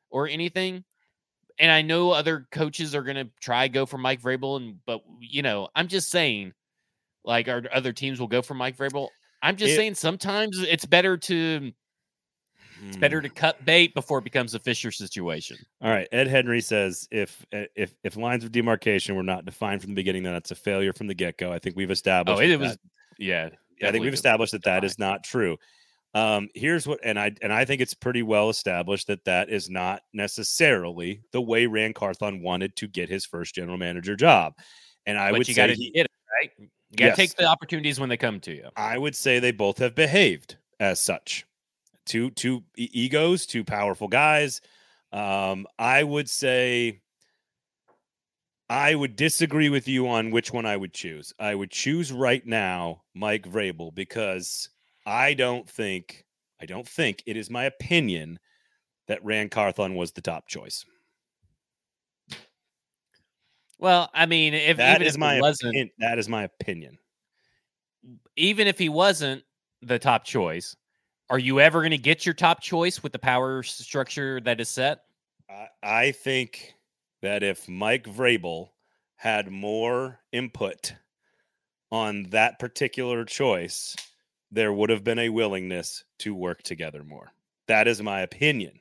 [0.09, 0.83] or anything.
[1.59, 5.01] And I know other coaches are going to try go for Mike Vrabel, and but
[5.19, 6.53] you know, I'm just saying,
[7.23, 9.09] like, our other teams will go for Mike Vrabel.
[9.41, 11.71] I'm just it, saying sometimes it's better to
[12.87, 15.57] it's better to cut bait before it becomes a Fisher situation.
[15.81, 16.07] All right.
[16.11, 19.95] Ed Henry says if eh, if if lines of demarcation were not defined from the
[19.95, 21.51] beginning, then it's a failure from the get go.
[21.51, 22.39] I think we've established.
[22.39, 22.77] Oh, it, was.
[23.17, 23.49] Yeah,
[23.81, 25.57] I think we've established that that is not true.
[26.15, 29.69] Um, here's what, and I and I think it's pretty well established that that is
[29.69, 34.53] not necessarily the way Ran Carthon wanted to get his first general manager job.
[35.05, 36.51] And I but would you say, get it, right?
[36.57, 37.17] You got to yes.
[37.17, 38.69] take the opportunities when they come to you.
[38.75, 41.45] I would say they both have behaved as such
[42.05, 44.61] two two egos, two powerful guys.
[45.11, 47.01] Um, I would say
[48.69, 51.33] I would disagree with you on which one I would choose.
[51.39, 54.69] I would choose right now Mike Vrabel because
[55.05, 56.25] I don't think
[56.61, 58.39] I don't think it is my opinion
[59.07, 60.85] that Ran Carthon was the top choice.
[63.79, 66.97] Well, I mean, if That even is if my wasn't, that is my opinion.
[68.35, 69.43] even if he wasn't
[69.81, 70.75] the top choice,
[71.29, 74.69] are you ever going to get your top choice with the power structure that is
[74.69, 75.03] set?
[75.49, 76.75] I, I think
[77.21, 78.69] that if Mike Vrabel
[79.15, 80.93] had more input
[81.91, 83.95] on that particular choice,
[84.53, 87.31] there would have been a willingness to work together more.
[87.67, 88.79] That is my opinion.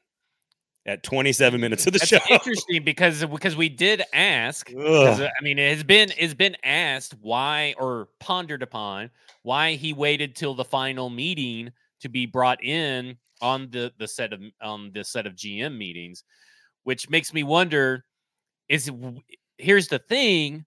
[0.85, 2.19] At 27 minutes of the That's show.
[2.29, 4.69] interesting because because we did ask.
[4.77, 9.11] Uh, I mean, it has been it's been asked why or pondered upon
[9.43, 14.33] why he waited till the final meeting to be brought in on the the set
[14.33, 16.25] of on the set of GM meetings,
[16.83, 18.05] which makes me wonder:
[18.69, 18.91] is
[19.59, 20.65] here's the thing.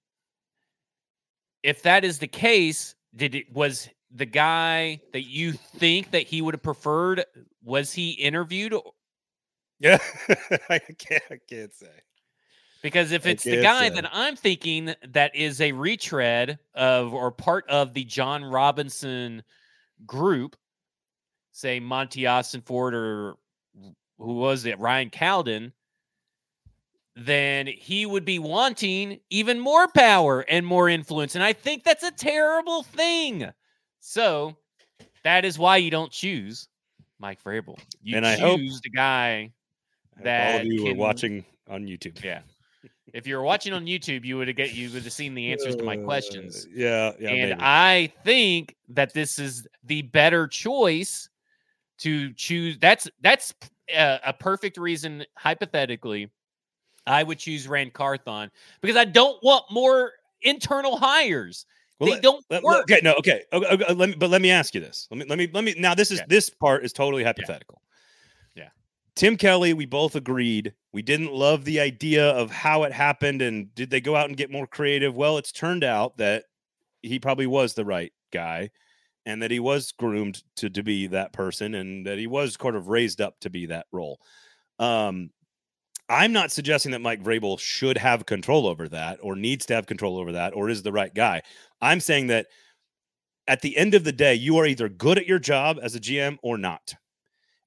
[1.62, 6.42] If that is the case, did it was the guy that you think that he
[6.42, 7.26] would have preferred?
[7.64, 8.74] Was he interviewed
[9.80, 9.98] Yeah,
[10.70, 11.24] I can't.
[11.32, 11.88] I can't say.
[12.82, 13.96] Because if it's the guy say.
[13.96, 19.42] that I'm thinking that is a retread of or part of the Jon Robinson
[20.06, 20.56] group,
[21.52, 23.36] say Monti Ossenfort or
[24.20, 25.74] who was it, Ryan Cowden,
[27.16, 31.34] then he would be wanting even more power and more influence.
[31.36, 33.52] And I think that's a terrible thing.
[34.08, 34.56] So
[35.24, 36.68] that is why you don't choose
[37.18, 37.76] Mike Vrabel.
[38.04, 39.42] You And I choose hope- the guy
[40.16, 42.24] hope all That of you can- were watching on YouTube.
[42.24, 42.42] yeah.
[43.14, 45.52] If you were watching on YouTube, you would have get you would have seen the
[45.52, 46.68] answers to my Uh, questions.
[46.72, 47.30] Yeah, yeah.
[47.30, 47.62] and maybe.
[47.62, 51.30] I think that this is the better choice
[52.00, 52.78] to choose.
[52.78, 53.56] That's that's
[53.90, 55.26] a, a perfect reason.
[55.36, 56.30] Hypothetically,
[57.08, 61.66] I would choose Ran Carthon because I don't want more internal hires.
[62.00, 62.84] Well, they don't let- work.
[62.84, 65.08] okay, no, okay, okay, okay, let me, but let me ask you this.
[65.10, 65.76] Let me, let me, let me.
[65.78, 67.82] Now, this is this part is totally hypothetical.
[68.56, 68.70] Yeah.
[69.16, 73.74] Tim Kelly, we both agreed we didn't love the idea of how it happened, and
[73.76, 75.16] did they go out and get more creative?
[75.16, 76.46] Well, it's turned out that
[77.02, 78.72] he probably was the right guy,
[79.26, 82.76] and that he was groomed to to be that person, and that he was kind
[82.76, 84.20] of raised up to be that role.
[84.80, 85.30] Um,
[86.10, 89.88] I'm not suggesting that Mike Vrabel should have control over that or needs to have
[89.88, 91.42] control over that or is the right guy.
[91.82, 92.48] I'm saying that
[93.48, 96.00] at the end of the day, you are either good at your job as a
[96.00, 96.94] GM or not.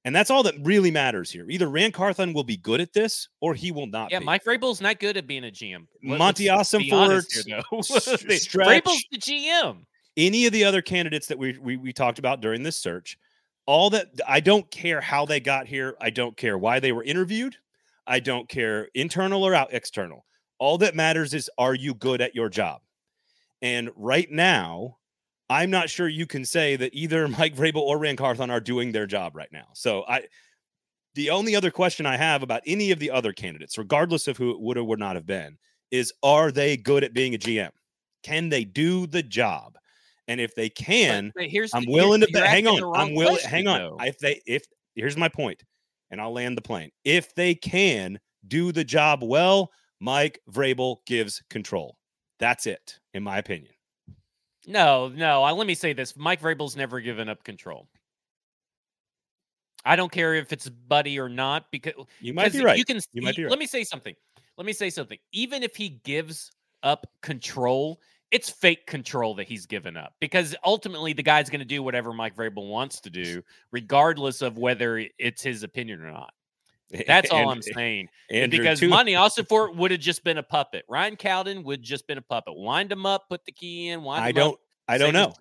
[0.04, 1.50] And that's all that really matters here.
[1.50, 4.10] Either Ran Carthon will be good at this or he will not.
[4.12, 4.24] Yeah, be.
[4.24, 5.86] Mike Vrabel's not good at being a GM.
[6.04, 7.78] Let- Monty let's Austin be honest Ford, here, though.
[7.78, 8.84] s- The- stretch.
[8.84, 9.84] Vrabel's the GM.
[10.16, 13.18] any of the other candidates that we, we we talked about during this search,
[13.66, 15.96] all that I don't care how they got here.
[16.00, 17.56] I don't care why they were interviewed.
[18.08, 20.24] I don't care internal or out external.
[20.58, 22.80] All that matters is are you good at your job?
[23.62, 24.96] And right now,
[25.50, 28.90] I'm not sure you can say that either Mike Vrabel or Ran Carthon are doing
[28.90, 29.66] their job right now.
[29.74, 30.24] So I
[31.14, 34.50] the only other question I have about any of the other candidates, regardless of who
[34.52, 35.58] it would or would not have been,
[35.90, 37.70] is are they good at being a GM?
[38.22, 39.76] Can they do the job?
[40.28, 42.46] And if they can, but here's I'm willing to bet.
[42.46, 43.40] Hang on, I'm willing.
[43.42, 43.78] Hang on.
[43.78, 43.96] though.
[44.00, 44.62] If they, if
[44.94, 45.62] here's my point,
[46.10, 46.90] and I'll land the plane.
[47.04, 51.98] If they can do the job well, Mike Vrabel gives control.
[52.38, 53.72] That's it, in my opinion.
[54.66, 55.42] No, no.
[55.42, 57.88] I, let me say this: Mike Vrabel's never given up control.
[59.84, 62.78] I don't care if it's Buddy or not, because You might be right.
[62.78, 63.00] You can.
[63.12, 63.50] You might be right.
[63.50, 64.14] Let me say something.
[64.56, 65.18] Let me say something.
[65.32, 66.50] Even if he gives
[66.82, 71.66] up control, it's fake control that he's given up because ultimately the guy's going to
[71.66, 76.32] do whatever Mike Vrabel wants to do, regardless of whether it's his opinion or not.
[77.06, 78.08] That's all I'm saying.
[78.30, 80.84] Andrew, because too- Monti Ossenfort would have just been a puppet.
[80.88, 82.54] Ryan Cowden would just been a puppet.
[82.56, 84.02] Wind him up, put the key in.
[84.02, 84.52] Wind I him don't.
[84.54, 85.34] Up, I don't know.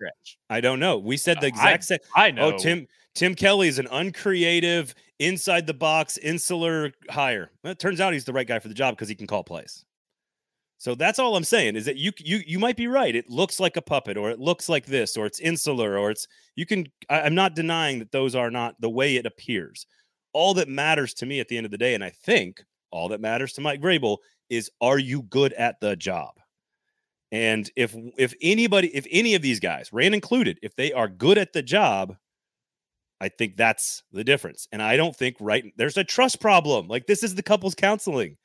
[0.50, 0.98] I don't know.
[0.98, 1.98] We said the uh, I- exact same.
[2.14, 2.52] I oh, know.
[2.52, 7.50] Oh, Tim Tim Kelly is an uncreative, inside the box, insular hire.
[7.64, 9.42] Well, it turns out he's the right guy for the job because he can call
[9.42, 9.84] plays.
[10.78, 13.14] So that's all I'm saying is that you you you might be right.
[13.14, 16.28] It looks like a puppet, or it looks like this, or it's insular, or it's
[16.54, 16.86] you can.
[17.10, 19.86] I, I'm not denying that those are not the way it appears.
[20.32, 22.62] All that matters to me at the end of the day, and I think
[22.92, 26.34] all that matters to Mike Vrabel is are you good at the job?
[27.32, 31.38] And if if anybody, if any of these guys, Ran included, if they are good
[31.38, 32.16] at the job,
[33.20, 34.68] I think that's the difference.
[34.72, 36.86] And I don't think right there's a trust problem.
[36.88, 38.36] Like this is the couples counseling.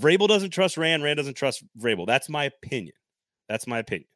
[0.00, 1.02] Vrabel doesn't trust Ran.
[1.02, 2.06] Ran doesn't trust Vrabel.
[2.06, 2.94] That's my opinion.
[3.48, 4.08] That's my opinion.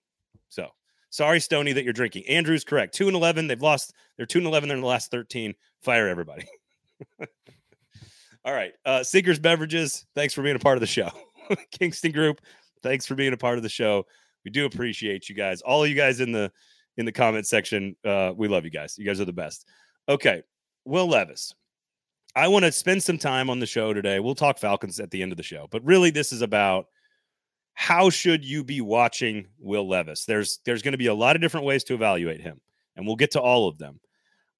[0.49, 0.68] So
[1.11, 2.25] sorry, Stony, that you're drinking.
[2.29, 2.95] Andrew's correct.
[2.95, 3.47] Two and eleven.
[3.47, 3.95] They've lost.
[4.16, 5.55] They're two and eleven They're in the last thirteen.
[5.83, 6.47] Fire everybody.
[8.45, 8.73] All right.
[8.85, 11.11] Uh Sinkers Beverages, thanks for being a part of the show.
[11.79, 12.40] Kingston Group,
[12.83, 14.05] thanks for being a part of the show.
[14.45, 15.62] We do appreciate you guys.
[15.62, 16.51] All of you guys in the
[16.97, 17.97] in the comment section.
[18.05, 18.97] Uh, we love you guys.
[18.99, 19.66] You guys are the best.
[20.09, 20.42] Okay.
[20.85, 21.55] Will Levis.
[22.35, 24.18] I want to spend some time on the show today.
[24.18, 26.87] We'll talk Falcons at the end of the show, but really, this is about
[27.75, 30.25] how should you be watching Will Levis?
[30.25, 32.61] There's there's going to be a lot of different ways to evaluate him,
[32.97, 34.01] and we'll get to all of them.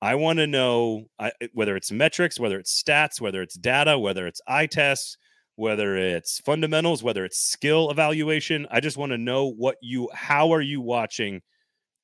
[0.03, 4.27] I want to know I, whether it's metrics, whether it's stats, whether it's data, whether
[4.27, 5.17] it's eye tests,
[5.57, 8.67] whether it's fundamentals, whether it's skill evaluation.
[8.71, 11.41] I just want to know what you, how are you watching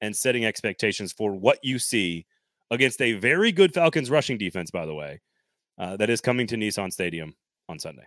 [0.01, 2.27] and setting expectations for what you see
[2.71, 5.21] against a very good Falcons rushing defense, by the way,
[5.79, 7.35] uh, that is coming to Nissan Stadium
[7.69, 8.07] on Sunday.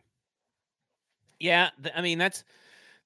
[1.39, 2.43] Yeah, th- I mean that's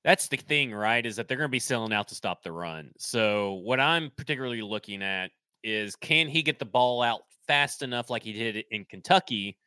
[0.04, 1.06] that's the thing, right?
[1.06, 2.91] Is that they're going to be selling out to stop the run.
[2.97, 5.32] So what I'm particularly looking at
[5.63, 9.58] is can he get the ball out fast enough like he did in Kentucky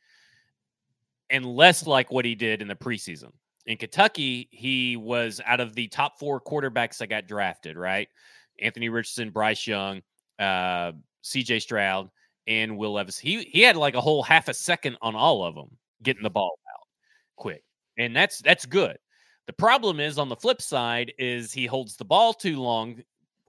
[1.31, 3.33] and less like what he did in the preseason.
[3.67, 8.09] In Kentucky, he was out of the top four quarterbacks that got drafted, right?
[8.61, 10.01] Anthony Richardson, Bryce Young,
[10.39, 12.11] uh, CJ Stroud,
[12.49, 13.19] and Will Levis.
[13.19, 15.69] He he had like a whole half a second on all of them
[16.03, 16.35] getting the mm-hmm.
[16.35, 16.87] ball out
[17.37, 17.63] quick.
[17.99, 18.99] And that's that's good.
[19.47, 23.03] The problem is on the flip side is he holds the ball too long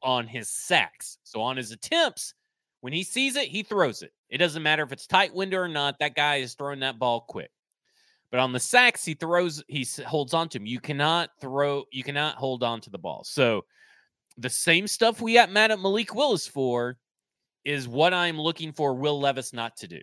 [0.03, 1.17] on his sacks.
[1.23, 2.33] So on his attempts,
[2.81, 4.13] when he sees it, he throws it.
[4.29, 5.99] It doesn't matter if it's tight window or not.
[5.99, 7.51] That guy is throwing that ball quick.
[8.31, 10.67] But on the sacks, he throws, he holds on to him.
[10.67, 13.23] You cannot throw, you cannot hold on to the ball.
[13.25, 13.65] So
[14.38, 16.97] the same stuff we got mad at uh, Malik Willis for
[17.65, 20.00] is what I'm looking for Will Levis not to do.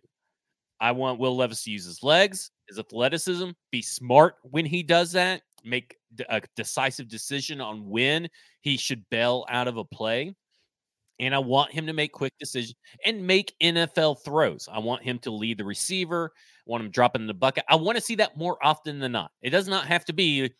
[0.80, 5.12] I want Will Levis to use his legs, his athleticism, be smart when he does
[5.12, 5.96] that, make
[6.28, 8.28] a decisive decision on when
[8.60, 10.34] he should bail out of a play.
[11.18, 14.68] And I want him to make quick decisions and make NFL throws.
[14.70, 17.64] I want him to lead the receiver, I want him dropping the bucket.
[17.70, 19.30] I want to see that more often than not.
[19.40, 20.50] It does not have to be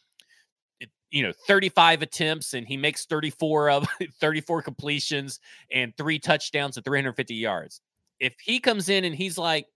[1.10, 3.88] you know 35 attempts and he makes 34 of
[4.20, 5.40] 34 completions
[5.72, 7.80] and three touchdowns at 350 yards.
[8.20, 9.66] If he comes in and he's like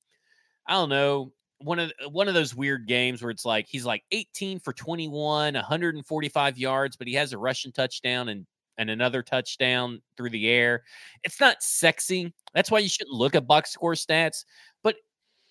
[0.66, 4.02] i don't know one of one of those weird games where it's like he's like
[4.12, 8.46] 18 for 21 145 yards but he has a rushing touchdown and
[8.78, 10.82] and another touchdown through the air.
[11.22, 12.32] It's not sexy.
[12.54, 14.44] That's why you shouldn't look at box score stats
[14.82, 14.96] but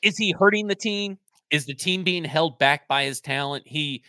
[0.01, 1.17] is he hurting the team?
[1.51, 3.65] Is the team being held back by his talent?
[3.67, 4.03] He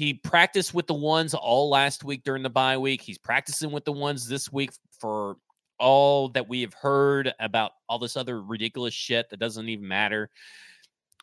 [0.00, 3.02] he practiced with the ones all last week during the bye week.
[3.02, 5.36] He's practicing with the ones this week for
[5.78, 10.30] all that we have heard about all this other ridiculous shit that doesn't even matter.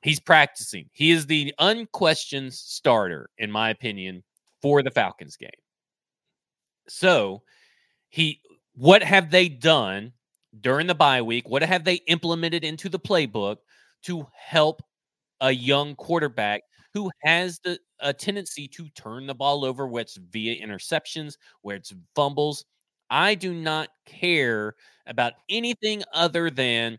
[0.04, 0.92] He's practicing.
[0.94, 4.22] He is the unquestioned starter, in my opinion,
[4.62, 5.50] for the Falcons game.
[6.88, 7.42] So,
[8.10, 8.42] he
[8.76, 10.14] what have they done
[10.62, 11.50] during the bye week?
[11.50, 13.58] What have they implemented into the playbook
[14.04, 14.84] to help
[15.42, 16.62] a young quarterback
[16.98, 21.76] who has the a tendency to turn the ball over, where it's via interceptions, where
[21.76, 22.66] it's fumbles.
[23.10, 24.74] I do not care
[25.06, 26.98] about anything other than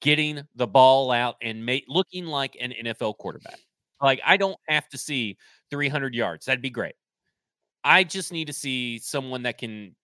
[0.00, 3.58] getting the ball out and make, looking like an NFL quarterback.
[4.02, 5.36] Like I don't have to see
[5.70, 6.46] 300 yards.
[6.46, 6.94] That'd be great.
[7.84, 9.94] I just need to see someone that can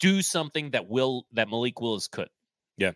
[0.00, 2.28] do something that will that Malik Willis could.
[2.78, 2.92] Yeah.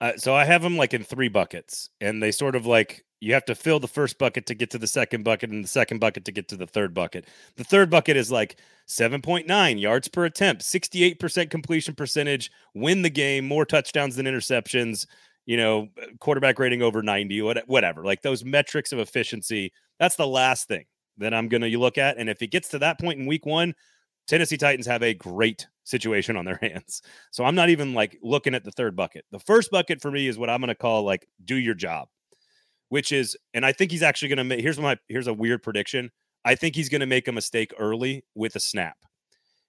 [0.00, 3.32] Uh, so I have them like in three buckets, and they sort of like you
[3.34, 6.00] have to fill the first bucket to get to the second bucket and the second
[6.00, 7.28] bucket to get to the third bucket.
[7.54, 8.56] The third bucket is like
[8.88, 15.06] 7.9 yards per attempt, 68% completion percentage, win the game, more touchdowns than interceptions,
[15.46, 15.86] you know,
[16.18, 18.04] quarterback rating over 90, whatever.
[18.04, 20.86] Like those metrics of efficiency, that's the last thing
[21.18, 22.18] that I'm going to look at.
[22.18, 23.72] And if it gets to that point in week one,
[24.26, 27.02] Tennessee Titans have a great situation on their hands.
[27.30, 29.26] So I'm not even like looking at the third bucket.
[29.30, 32.08] The first bucket for me is what I'm going to call like do your job
[32.92, 34.60] which is, and I think he's actually going to make.
[34.60, 36.10] Here's my here's a weird prediction.
[36.44, 38.98] I think he's going to make a mistake early with a snap,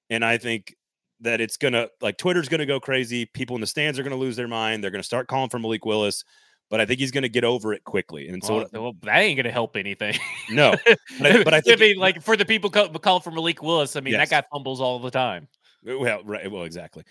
[0.10, 0.76] and I think
[1.22, 3.26] that it's gonna like Twitter's gonna go crazy.
[3.26, 4.84] People in the stands are gonna lose their mind.
[4.84, 6.26] They're gonna start calling for Malik Willis,
[6.70, 8.28] but I think he's gonna get over it quickly.
[8.28, 10.20] And so, well, well that ain't gonna help anything.
[10.50, 10.76] No,
[11.20, 13.64] but I, but I think I mean, like for the people call, call for Malik
[13.64, 14.30] Willis, I mean yes.
[14.30, 15.48] that guy fumbles all the time.
[15.90, 16.52] Uh, well, right.
[16.52, 17.06] Well, exactly.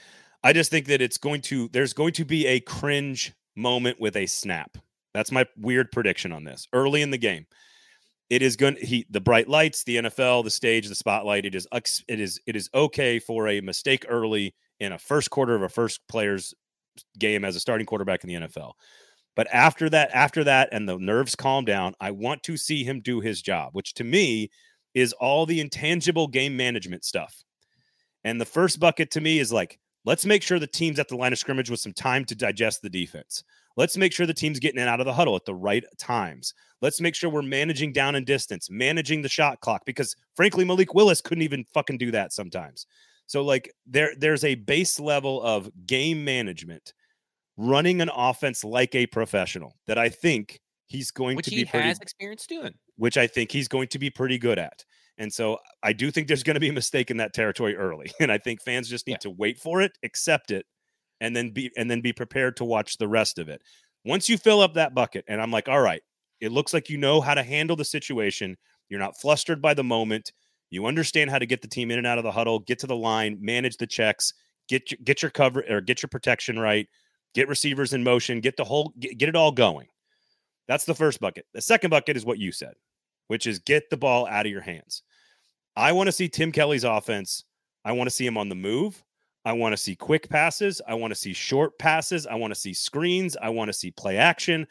[0.45, 1.69] I just think that it's going to.
[1.73, 4.77] There's going to be a cringe moment with a snap.
[5.15, 6.67] That's my weird prediction on this.
[6.73, 7.47] Early in the game,
[8.31, 11.45] it is going he the bright lights, the NFL, the stage, the spotlight.
[11.45, 15.55] It is it is it is okay for a mistake early in a first quarter
[15.55, 16.55] of a first player's
[17.19, 18.73] game as a starting quarterback in the NFL.
[19.35, 23.01] But after that, after that, and the nerves calm down, I want to see him
[23.01, 24.51] do his job, which to me
[24.95, 27.43] is all the intangible game management stuff.
[28.25, 31.17] And the first bucket to me is like, let's make sure the team's at the
[31.17, 33.45] line of scrimmage with some time to digest the defense.
[33.77, 36.53] Let's make sure the team's getting in out of the huddle at the right times.
[36.83, 40.95] Let's make sure we're managing down and distance, managing the shot clock, because frankly, Malik
[40.95, 42.87] Willis couldn't even fucking do that sometimes.
[43.27, 46.93] So, like, there, there's a base level of game management,
[47.57, 51.71] running an offense like a professional that I think he's going which to he be
[51.71, 52.75] pretty has experience doing.
[52.97, 54.85] which I think he's going to be pretty good at.
[55.23, 58.11] And so I do think there's going to be a mistake in that territory early.
[58.21, 59.19] And I think fans just need Yeah.
[59.19, 60.67] to wait for it, accept it,
[61.21, 63.63] and then be and then be prepared to watch the rest of it.
[64.05, 66.03] Once you fill up that bucket, and I'm like, all right,
[66.41, 68.57] it looks like you know how to handle the situation.
[68.89, 70.33] You're not flustered by the moment.
[70.71, 72.89] You understand how to get the team in and out of the huddle, get to
[72.89, 74.33] the line, manage the checks,
[74.69, 76.89] get your, get your cover or get your protection right,
[77.35, 79.87] get receivers in motion, get the whole get, get it all going.
[80.69, 81.47] That's the first bucket.
[81.55, 82.75] The second bucket is what you said,
[83.29, 85.03] which is get the ball out of your hands.
[85.77, 87.45] I want to see Tim Kelly's offense.
[87.85, 89.03] I want to see him on the move.
[89.45, 90.81] I want to see quick passes.
[90.87, 92.27] I want to see short passes.
[92.27, 93.37] I want to see screens.
[93.41, 94.67] I want to see play action.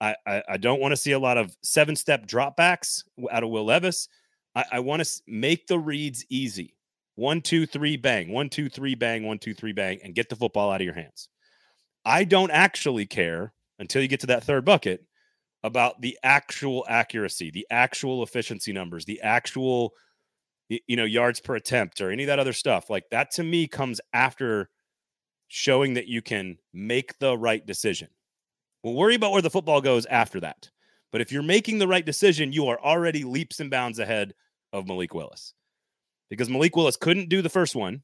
[0.00, 3.50] I, I, I don't want to see a lot of seven step dropbacks out of
[3.50, 4.08] Will Levis.
[4.54, 6.74] I, I want to make the reads easy.
[7.14, 8.30] One, two, three, bang.
[8.30, 9.24] One, two, three, bang.
[9.24, 11.28] One, two, three, bang, and get the football out of your hands.
[12.04, 15.04] I don't actually care until you get to that third bucket
[15.62, 19.94] about the actual accuracy, the actual efficiency numbers, the actual
[20.68, 22.90] you know yards per attempt or any of that other stuff.
[22.90, 24.70] Like that to me comes after
[25.48, 28.08] showing that you can make the right decision.
[28.82, 30.70] We'll worry about where the football goes after that.
[31.12, 34.34] But if you're making the right decision, you are already leaps and bounds ahead
[34.72, 35.54] of Malik Willis.
[36.28, 38.02] Because Malik Willis couldn't do the first one.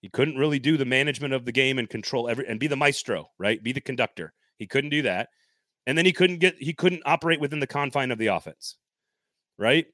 [0.00, 2.76] He couldn't really do the management of the game and control every and be the
[2.76, 3.62] maestro, right?
[3.62, 4.32] Be the conductor.
[4.58, 5.30] He couldn't do that.
[5.86, 8.76] And then he couldn't get he couldn't operate within the confine of the offense.
[9.58, 9.86] Right?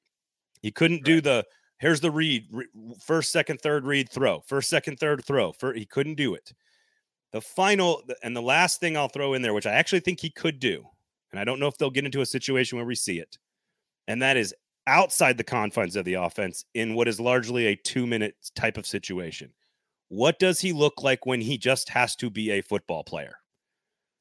[0.62, 1.44] He couldn't do the
[1.80, 2.66] here's the read, re-
[3.00, 5.52] first, second, third read, throw, first, second, third throw.
[5.52, 6.52] For he couldn't do it.
[7.32, 10.30] The final and the last thing I'll throw in there, which I actually think he
[10.30, 10.84] could do,
[11.32, 13.38] and I don't know if they'll get into a situation where we see it,
[14.06, 14.54] and that is
[14.86, 18.86] outside the confines of the offense in what is largely a two minute type of
[18.86, 19.52] situation.
[20.08, 23.36] What does he look like when he just has to be a football player?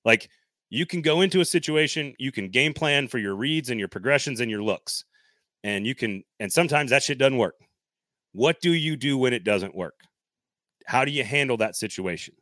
[0.05, 0.29] Like
[0.69, 3.89] you can go into a situation, you can game plan for your reads and your
[3.89, 5.03] progressions and your looks,
[5.63, 7.55] and you can, and sometimes that shit doesn't work.
[8.31, 9.95] What do you do when it doesn't work?
[10.85, 12.35] How do you handle that situation?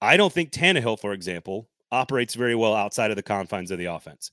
[0.00, 3.86] I don't think Tannehill, for example, operates very well outside of the confines of the
[3.86, 4.30] offense.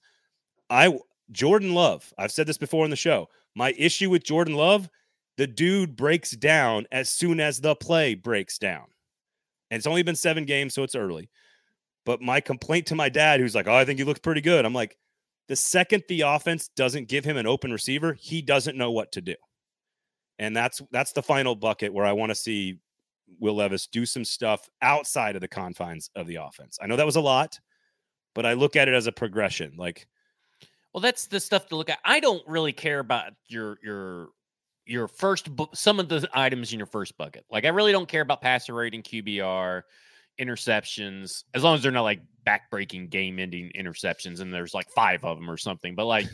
[0.69, 0.99] I
[1.31, 3.29] Jordan Love, I've said this before in the show.
[3.55, 4.89] My issue with Jordan Love,
[5.37, 8.85] the dude breaks down as soon as the play breaks down.
[9.71, 11.29] And it's only been seven games, so it's early.
[12.05, 14.65] But my complaint to my dad, who's like, Oh, I think he looks pretty good.
[14.65, 14.97] I'm like,
[15.47, 19.21] the second the offense doesn't give him an open receiver, he doesn't know what to
[19.21, 19.35] do.
[20.39, 22.79] And that's that's the final bucket where I want to see
[23.39, 26.77] Will Levis do some stuff outside of the confines of the offense.
[26.81, 27.59] I know that was a lot,
[28.33, 29.73] but I look at it as a progression.
[29.77, 30.07] Like,
[30.93, 31.99] Well, that's the stuff to look at.
[32.03, 34.29] I don't really care about your your
[34.85, 37.45] your first bu- some of the items in your first bucket.
[37.49, 39.83] Like I really don't care about passer rating, QBR,
[40.39, 45.37] interceptions, as long as they're not like backbreaking game-ending interceptions and there's like five of
[45.37, 45.95] them or something.
[45.95, 46.27] But like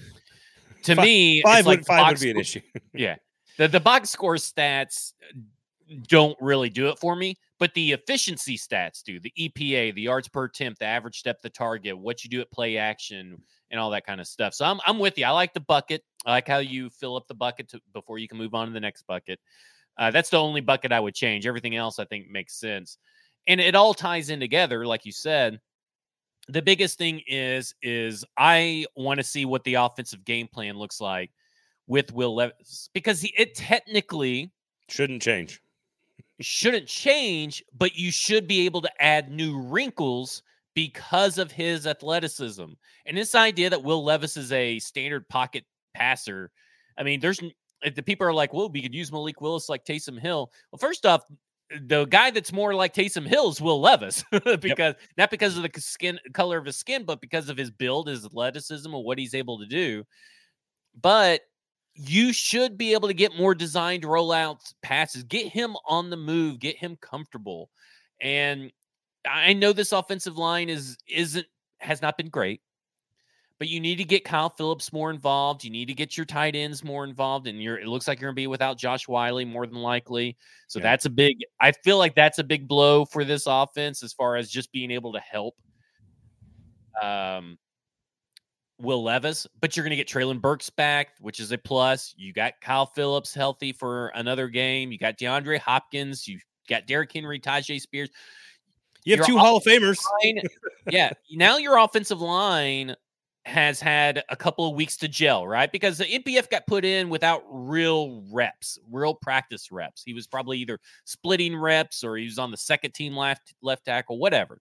[0.84, 2.62] to Fi- me, five it's like would five would be an issue.
[2.94, 3.16] Yeah.
[3.58, 5.14] The the box score stats
[6.08, 9.20] don't really do it for me, but the efficiency stats do.
[9.20, 12.50] The EPA, the yards per attempt, the average depth of target, what you do at
[12.52, 14.54] play action, and all that kind of stuff.
[14.54, 15.26] So I'm I'm with you.
[15.26, 16.04] I like the bucket.
[16.26, 18.74] I like how you fill up the bucket to, before you can move on to
[18.74, 19.40] the next bucket.
[19.98, 21.46] Uh, that's the only bucket I would change.
[21.46, 22.98] Everything else I think makes sense,
[23.48, 25.60] and it all ties in together, like you said.
[26.50, 31.00] The biggest thing is is I want to see what the offensive game plan looks
[31.00, 31.32] like
[31.88, 34.52] with Will Levis because he, it technically
[34.90, 35.62] Shouldn't change.
[36.40, 42.66] shouldn't change, but you should be able to add new wrinkles because of his athleticism.
[43.06, 45.64] And this idea that Will Levis is a standard pocket
[45.94, 46.52] passer,
[46.98, 49.70] I mean, there's if eh, the people are like, well, we could use Malik Willis
[49.70, 50.52] like Taysom Hill.
[50.72, 51.24] Well, first off,
[51.80, 54.24] the guy that's more like Taysom Hill is Will Levis
[54.60, 58.08] because not because of the skin color of his skin, but because of his build,
[58.08, 60.04] his athleticism, and what he's able to do.
[61.00, 61.42] But
[61.94, 66.60] you should be able to get more designed rollouts, passes, get him on the move,
[66.60, 67.70] get him comfortable.
[68.22, 68.72] And
[69.30, 71.46] I know this offensive line is isn't
[71.80, 72.62] has not been great,
[73.62, 75.64] but you need to get Kyle Phillips more involved.
[75.64, 78.32] You need to get your tight ends more involved, and you're it looks like you're
[78.32, 80.36] gonna be without Josh Whyle more than likely.
[80.68, 80.84] So Yeah.
[80.86, 81.38] that's a big.
[81.60, 84.90] I feel like that's a big blow for this offense as far as just being
[84.90, 85.54] able to help.
[87.04, 87.60] Um,
[88.80, 92.16] Will Levis, but you're going to get Treylon Burks back, which is a plus.
[92.18, 94.92] You got Kyle Phillips healthy for another game.
[94.92, 96.28] You got DeAndre Hopkins.
[96.28, 98.10] You got Derrick Henry, Tyjae Spears.
[99.04, 100.00] You have two Hall of Famers.
[100.24, 100.42] Line,
[100.90, 101.12] yeah.
[101.30, 102.96] Now your offensive line
[103.46, 105.72] has had a couple of weeks to gel, right?
[105.72, 110.04] Because the NPF got put in without real reps, real practice reps.
[110.04, 113.86] He was probably either splitting reps or he was on the second team left left
[113.86, 114.60] tackle, whatever.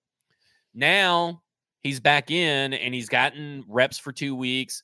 [0.72, 1.42] Now
[1.82, 4.82] He's back in and he's gotten reps for two weeks.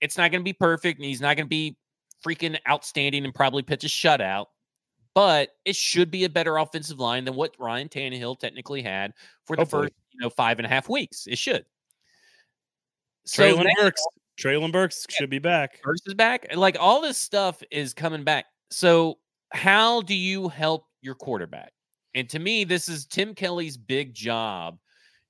[0.00, 1.76] It's not going to be perfect and he's not going to be
[2.24, 4.46] freaking outstanding and probably pitch a shutout,
[5.14, 9.12] but it should be a better offensive line than what Ryan Tannehill technically had
[9.44, 9.82] for the Hopefully.
[9.88, 11.26] first, you know, five and a half weeks.
[11.26, 11.66] It should.
[13.26, 14.02] Treylon Burks.
[14.38, 15.82] Treylon Burks should be back.
[15.82, 16.46] Burks is back.
[16.54, 18.46] Like all this stuff is coming back.
[18.70, 19.18] So,
[19.52, 21.72] how do you help your quarterback?
[22.14, 24.78] And to me, this is Tim Kelly's big job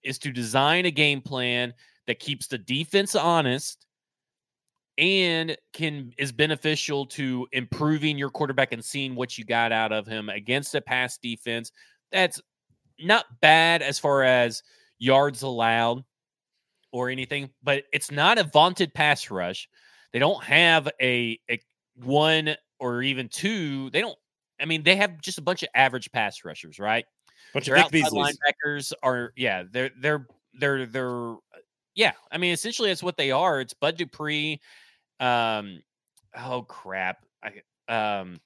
[0.03, 1.73] is to design a game plan
[2.07, 3.87] that keeps the defense honest
[4.97, 10.07] and can is beneficial to improving your quarterback and seeing what you got out of
[10.07, 11.71] him against a pass defense
[12.11, 12.41] that's
[12.99, 14.63] not bad as far as
[14.99, 16.03] yards allowed
[16.93, 19.69] or anything, but it's not a vaunted pass rush.
[20.13, 21.61] They don't have a, a
[21.97, 23.91] one or even two.
[23.91, 24.19] They don't.
[24.61, 27.05] I mean, they have just a bunch of average pass rushers, right?
[27.53, 29.65] Bunch Their of Vic outside linebackers are yeah.
[29.71, 31.35] They're they're they're they're
[31.95, 32.13] yeah.
[32.33, 33.61] I mean, essentially, that's what they are.
[33.61, 34.61] It's Bud Dupree.
[35.21, 35.83] Um,
[36.37, 37.25] oh crap.
[37.43, 38.41] I um.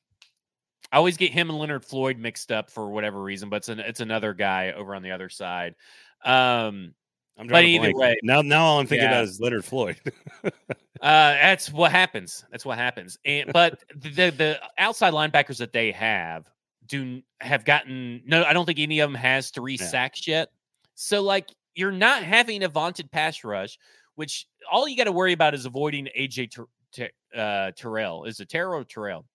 [0.91, 3.81] I always get him and Leonard Floyd mixed up for whatever reason, but it's an,
[3.81, 5.75] it's another guy over on the other side.
[6.23, 6.93] Um,
[7.39, 7.97] I'm but either blank.
[7.99, 9.13] way- now now all I'm thinking Yeah.
[9.21, 9.97] about is Leonard Floyd.
[11.01, 12.45] Uh, that's what happens.
[12.53, 13.19] That's what happens.
[13.25, 16.47] And but the the outside linebackers that they have
[16.87, 18.45] do have gotten no.
[18.45, 19.87] I don't think any of them has three Yeah.
[19.87, 20.51] sacks yet.
[20.95, 23.79] So like you're not having a vaunted pass rush,
[24.15, 28.23] which all you got to worry about is avoiding AJ Ter- Ter- uh, Terrell.
[28.27, 29.27] Is it Terrell or Terrell?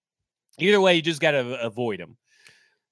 [0.58, 2.16] Either way, you just got to avoid him.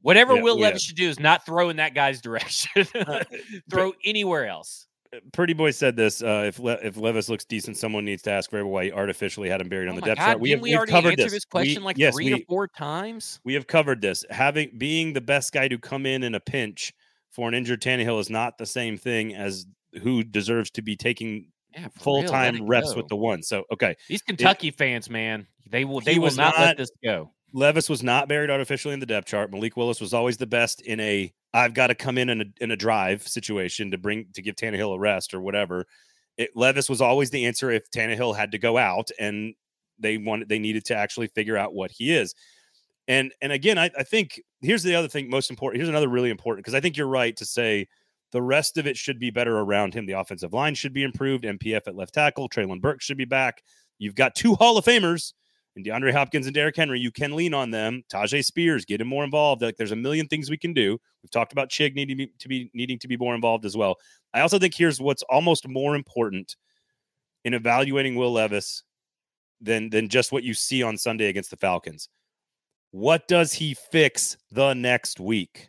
[0.03, 0.65] Whatever Yeah, Will yeah.
[0.67, 2.87] Levis should do is not throw in that guy's direction.
[2.95, 3.25] Uh,
[3.71, 4.87] throw anywhere else.
[5.33, 6.23] Pretty boy said this.
[6.23, 9.49] Uh, if Le- if Levis looks decent, someone needs to ask Vrabel why he artificially
[9.49, 10.41] had him buried on Oh the my depth God, chart.
[10.41, 11.33] We have we already covered this.
[11.33, 13.41] this We- question like yes, three we, or four times?
[13.45, 14.25] we have covered this.
[14.31, 16.93] Having being the best guy to come in in a pinch
[17.31, 19.67] for an injured Tannehill is not the same thing as
[20.03, 22.97] who deserves to be taking Yeah, full time reps go.
[22.99, 23.43] with the one.
[23.43, 26.91] So okay, These Kentucky fans, man, they will He they will not, not- let this
[27.05, 27.33] go.
[27.57, 29.51] Levis was not buried artificially in the depth chart.
[29.51, 32.45] Malik Willis was always the best in a I've got to come in in a,
[32.61, 35.87] in a drive situation to bring to give Tannehill a rest or whatever.
[36.37, 39.55] It, Levis was always the answer if Tannehill had to go out and
[39.99, 42.35] they wanted they needed to actually figure out what he is.
[43.09, 45.81] And and again, I, I think here's the other thing most important.
[45.81, 47.89] Here's another really important because I think you're right to say
[48.33, 50.05] the rest of it should be better around him.
[50.05, 51.45] The offensive line should be improved.
[51.45, 52.51] NPF at left tackle.
[52.51, 53.63] Treylon Burke should be back.
[53.99, 55.33] You've got two Hall of Famers
[55.77, 58.03] and DeAndre Hopkins and Derrick Henry, you can lean on them.
[58.11, 59.61] Tyjae Spears, get him more involved.
[59.61, 60.99] Like there's a million things we can do.
[61.23, 63.77] We've talked about Chig needing to be, to be needing to be more involved as
[63.77, 63.97] well.
[64.33, 66.57] I also think here's what's almost more important
[67.45, 68.83] in evaluating Will Levis
[69.61, 72.09] than than just what you see on Sunday against the Falcons.
[72.91, 75.69] What does he fix the next week?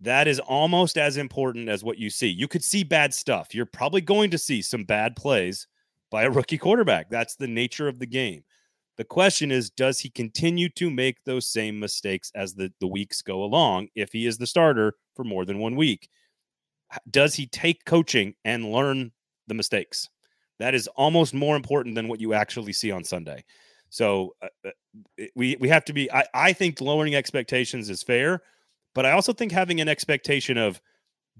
[0.00, 2.28] That is almost as important as what you see.
[2.28, 3.52] You could see bad stuff.
[3.52, 5.66] You're probably going to see some bad plays
[6.10, 7.10] by a rookie quarterback.
[7.10, 8.44] That's the nature of the game.
[8.98, 13.22] The question is, does he continue to make those same mistakes as the, the weeks
[13.22, 16.08] go along if he is the starter for more than one week?
[17.08, 19.12] Does he take coaching and learn
[19.46, 20.08] the mistakes?
[20.58, 23.44] That is almost more important than what you actually see on Sunday.
[23.88, 26.10] So uh, uh, we we have to be.
[26.10, 28.42] I, I think lowering expectations is fair,
[28.94, 30.80] but I also think having an expectation of,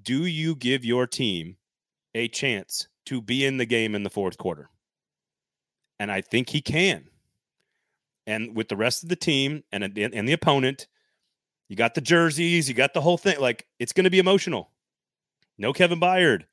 [0.00, 1.56] do you give your team
[2.14, 4.70] a chance to be in the game in the fourth quarter?
[5.98, 7.08] And I think he can
[8.28, 10.86] and with the rest of the team and and the opponent,
[11.68, 13.40] you got the jerseys, you got the whole thing.
[13.40, 14.70] Like it's going to be emotional.
[15.56, 16.44] No Kevin Byard.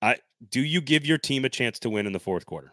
[0.00, 0.16] I
[0.48, 2.72] do you give your team a chance to win in the fourth quarter?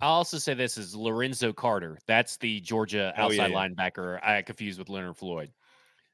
[0.00, 1.98] I'll also say this is Lorenzo Carter.
[2.06, 3.68] That's the Georgia Oh, yeah, outside yeah.
[3.68, 4.22] linebacker.
[4.22, 5.50] I confused with Leonard Floyd.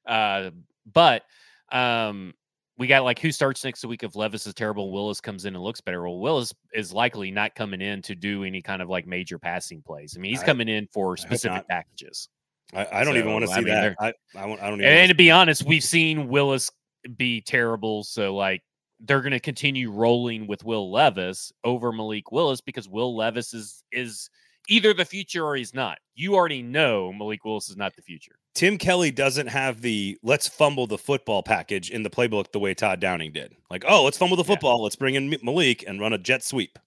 [0.06, 0.50] Uh,
[0.92, 1.24] but
[1.72, 2.34] um,
[2.81, 5.62] we got like who starts next week if Levis is terrible, Willis comes in and
[5.62, 6.03] looks better.
[6.03, 9.83] Well, Willis is likely not coming in to do any kind of like major passing
[9.83, 10.14] plays.
[10.16, 11.68] I mean, he's I- coming in for specific not.
[11.68, 12.31] packages.
[12.72, 13.97] I, I don't even want to see I mean, that.
[14.01, 14.85] I, I, I don't even.
[14.85, 16.70] And, wanna to be honest, we've seen Willis
[17.16, 18.03] be terrible.
[18.03, 18.62] So like
[19.01, 23.85] they're going to continue rolling with Will Levis over Malik Willis because Will Levis is
[23.93, 24.31] is
[24.68, 25.99] either the future or he's not.
[26.14, 28.37] You already know Malik Willis is not the future.
[28.55, 32.74] Tim Kelly doesn't have the let's fumble the football package in the playbook the way
[32.74, 33.55] Todd Downing did.
[33.70, 34.48] Like, oh, let's fumble the Yeah.
[34.48, 34.82] football.
[34.82, 36.78] Let's bring in Malik and run a jet sweep.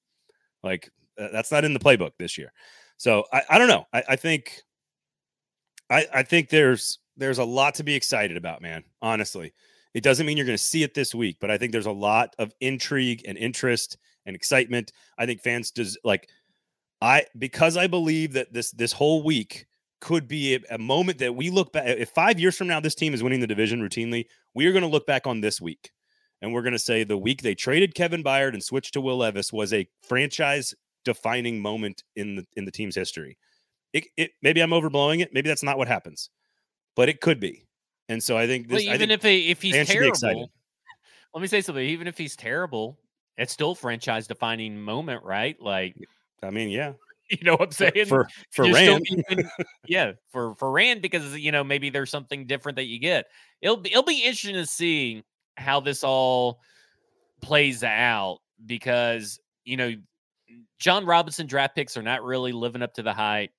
[0.61, 2.51] Like, uh, that's not in the playbook this year.
[2.97, 3.85] So I, I don't know.
[3.93, 4.61] I, I think,
[5.89, 8.83] I, I think there's there's a lot to be excited about, man.
[9.01, 9.53] Honestly,
[9.93, 11.91] it doesn't mean you're going to see it this week, but I think there's a
[11.91, 14.91] lot of intrigue and interest and excitement.
[15.17, 16.29] I think fans does like
[17.01, 19.65] I because I believe that this this whole week
[20.03, 21.85] could be a, a moment that we look back.
[21.87, 24.83] If five years from now this team is winning the division routinely, we are going
[24.83, 25.91] to look back on this week
[26.41, 29.17] and we're going to say the week they traded Kevin Byard and switched to Will
[29.17, 30.75] Levis was a franchise
[31.05, 33.37] defining moment in the in the team's history.
[33.93, 35.33] It, it maybe I'm overblowing it.
[35.33, 36.29] Maybe that's not what happens,
[36.97, 37.65] but it could be.
[38.09, 40.51] And so I think this, well, even think if he, if he's terrible,
[41.33, 41.85] let me say something.
[41.85, 42.99] Even if he's terrible,
[43.37, 45.55] it's still franchise defining moment, right?
[45.61, 45.95] Like,
[46.43, 46.93] I mean, yeah,
[47.29, 48.05] you know what I'm saying?
[48.07, 49.49] For for Ran, even,
[49.87, 53.25] yeah, for for Ran because you know maybe there's something different that you get.
[53.61, 55.23] It'll be it'll be interesting to see
[55.55, 56.59] how this all
[57.41, 59.93] plays out because you know
[60.79, 63.51] Jon Robinson draft picks are not really living up to the hype.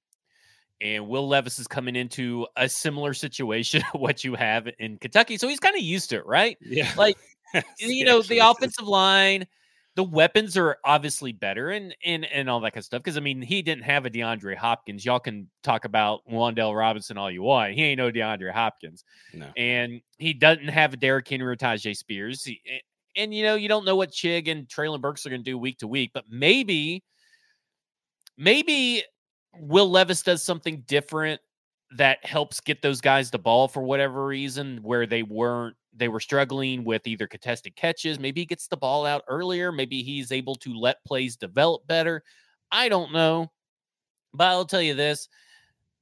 [0.81, 5.39] And Will Levis is coming into a similar situation what you have in Kentucky.
[5.39, 6.59] So he's kind of used to it, right?
[6.61, 6.91] Yeah.
[6.97, 7.17] Like,
[7.79, 9.47] you know, the offensive line,
[9.97, 13.03] the weapons are obviously better and and and all that kind of stuff.
[13.03, 15.05] Because I mean, he didn't have a DeAndre Hopkins.
[15.05, 17.75] Y'all can talk about Wan'Dale Robinson all you want.
[17.75, 19.05] He ain't no DeAndre Hopkins.
[19.33, 19.49] No.
[19.57, 22.45] And he doesn't have a Derrick Henry or Tyjae Spears.
[22.45, 22.61] He,
[23.17, 25.57] and you know, you don't know what Chig and Treylon Burks are going to do
[25.57, 27.05] week to week, but maybe,
[28.37, 29.05] maybe
[29.61, 31.41] Will Levis does something different
[31.97, 36.21] that helps get those guys the ball for whatever reason where they weren't they were
[36.21, 40.55] struggling with either contested catches maybe he gets the ball out earlier maybe he's able
[40.57, 42.23] to let plays develop better.
[42.73, 43.51] I don't know
[44.33, 45.29] but i'll tell you this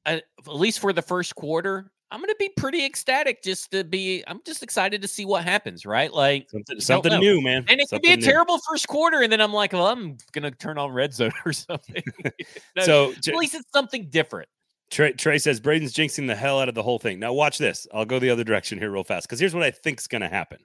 [0.06, 4.24] at least for the first quarter i'm going to be pretty ecstatic just to be
[4.26, 6.12] i'm just excited to see what happens right?
[6.12, 7.66] Like something, something new man.
[7.68, 8.22] And it something could be a new.
[8.32, 11.32] terrible first quarter and then i'm like well i'm going to turn on red zone
[11.44, 12.02] or something.
[12.80, 14.48] So at least it's something different
[14.92, 17.18] Trey, Trey says Braden's jinxing the hell out of the whole thing.
[17.18, 17.86] Now watch this.
[17.94, 20.20] I'll go the other direction here real fast because here's what I think is going
[20.20, 20.58] to happen.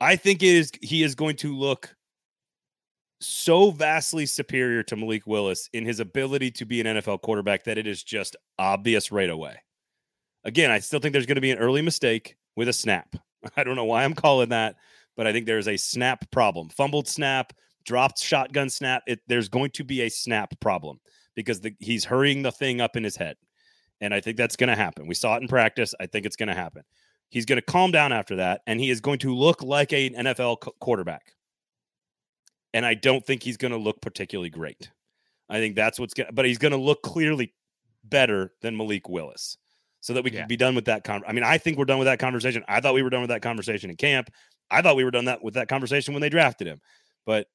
[0.00, 1.94] I think it is he is going to look
[3.20, 7.76] so vastly superior to Malik Willis in his ability to be an NFL quarterback that
[7.76, 9.56] it is just obvious right away.
[10.44, 13.16] Again, I still think there's going to be an early mistake with a snap.
[13.56, 14.76] I don't know why I'm calling that,
[15.14, 16.70] but I think there's a snap problem.
[16.70, 17.52] Fumbled snap,
[17.84, 19.02] dropped shotgun snap.
[19.06, 21.00] It, there's going to be a snap problem
[21.34, 23.36] because the, he's hurrying the thing up in his head.
[24.00, 25.06] And I think that's going to happen.
[25.06, 25.94] We saw it in practice.
[26.00, 26.82] I think it's going to happen.
[27.30, 30.14] He's going to calm down after that, and he is going to look like an
[30.14, 31.32] NFL quarterback.
[32.72, 34.90] And I don't think he's going to look particularly great.
[35.48, 37.54] I think that's what's going to, but he's going to look clearly
[38.04, 39.56] better than Malik Willis
[40.00, 41.02] so that we can be done with that.
[41.02, 42.62] Con- I mean, I think we're done with that conversation.
[42.68, 44.30] I thought we were done with that conversation in camp.
[44.70, 46.80] I thought we were done that with that conversation when they drafted him,
[47.24, 47.46] but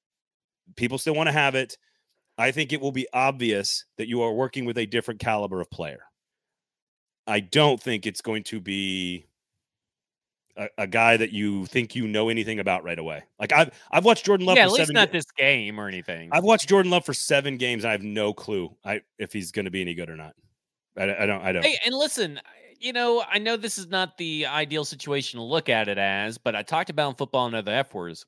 [0.75, 1.77] people still want to have it.
[2.39, 5.69] I think it will be obvious that you are working with a different caliber of
[5.69, 5.99] player.
[7.27, 9.25] I don't think it's going to be
[10.55, 13.23] a, a, guy that you think you know anything about right away.
[13.39, 14.55] Like I've I've watched Jordan Love.
[14.55, 16.29] Yeah, at least seven not ga- this game or anything.
[16.31, 17.83] I've watched Jordan Love for seven games.
[17.83, 20.33] I have no clue I, if he's going to be any good or not.
[20.97, 21.41] I, I don't.
[21.41, 21.63] I don't.
[21.63, 22.39] Hey, and listen,
[22.79, 26.37] you know, I know this is not the ideal situation to look at it as,
[26.37, 28.25] but I talked about in football and other F words.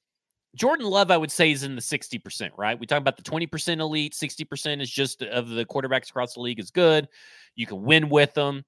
[0.55, 2.79] Jordan Love, I would say, is in the 60%, right?
[2.79, 6.59] We talk about the 20% elite, 60% is just of the quarterbacks across the league
[6.59, 7.07] is good.
[7.55, 8.63] You can win with them.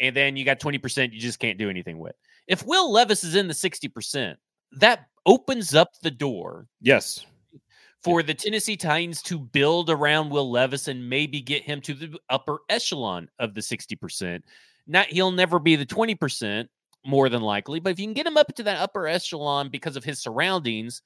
[0.00, 2.14] And then you got 20% you just can't do anything with.
[2.46, 4.36] If Will Levis is in the 60%,
[4.72, 6.66] that opens up the door.
[6.80, 7.24] Yes.
[8.02, 12.18] For the Tennessee Titans to build around Will Levis and maybe get him to the
[12.30, 14.42] upper echelon of the 60%.
[14.86, 16.68] Not he'll never be the 20%
[17.04, 19.96] more than likely, but if you can get him up to that upper echelon because
[19.96, 21.02] of his surroundings,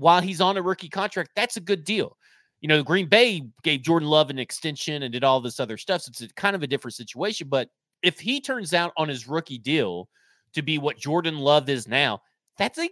[0.00, 2.16] while he's on a rookie contract, that's a good deal.
[2.62, 6.02] You know, Green Bay gave Jordan Love an extension and did all this other stuff.
[6.02, 7.48] So it's a, kind of a different situation.
[7.48, 7.68] But
[8.02, 10.08] if he turns out on his rookie deal
[10.54, 12.20] to be what Jordan Love is now,
[12.56, 12.90] that's a it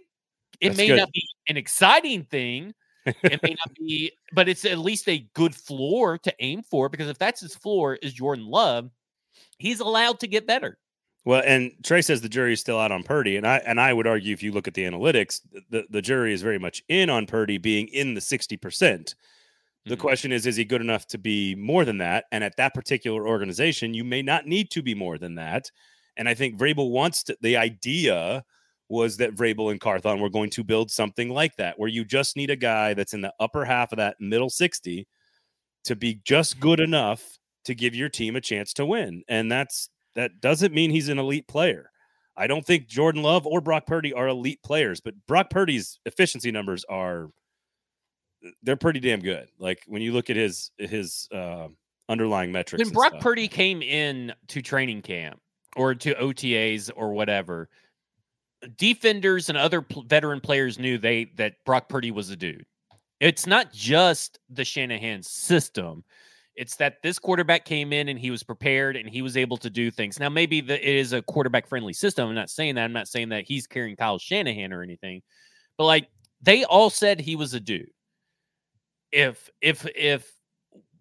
[0.61, 0.97] that's may good.
[0.97, 2.73] not be an exciting thing.
[3.05, 7.09] it may not be, but it's at least a good floor to aim for because
[7.09, 8.91] if that's his floor is Jordan Love,
[9.57, 10.77] he's allowed to get better.
[11.25, 13.93] Well, and Trey says the jury is still out on Purdy, and I and I
[13.93, 17.09] would argue if you look at the analytics, the, the jury is very much in
[17.09, 19.15] on Purdy being in the sixty percent.
[19.85, 20.01] The mm-hmm.
[20.01, 22.25] question is, is he good enough to be more than that?
[22.31, 25.71] And at that particular organization, you may not need to be more than that.
[26.17, 28.43] And I think Vrabel wants to, the idea
[28.89, 32.35] was that Vrabel and Carthon were going to build something like that, where you just
[32.35, 35.07] need a guy that's in the upper half of that middle 60
[35.85, 39.23] to be just good enough to give your team a chance to win.
[39.29, 41.91] And that's that doesn't mean he's an elite player.
[42.35, 46.51] I don't think Jordan Love or Brock Purdy are elite players, but Brock Purdy's efficiency
[46.51, 47.29] numbers are
[48.63, 49.49] they're pretty damn good.
[49.59, 51.67] Like when you look at his his uh,
[52.07, 52.83] underlying metrics.
[52.83, 55.39] When Brock Purdy came in to training camp
[55.75, 57.69] or to OTAs or whatever,
[58.77, 62.65] defenders and other pl- veteran players knew they that Brock Purdy was a dude.
[63.19, 66.03] It's not just the Shanahan system.
[66.55, 69.69] It's that this quarterback came in and he was prepared and he was able to
[69.69, 70.19] do things.
[70.19, 72.27] Now, maybe the, it is a quarterback friendly system.
[72.27, 72.83] I'm not saying that.
[72.83, 75.21] I'm not saying that he's carrying Kyle Shanahan or anything,
[75.77, 76.09] but like
[76.41, 77.91] they all said he was a dude.
[79.11, 80.31] If if if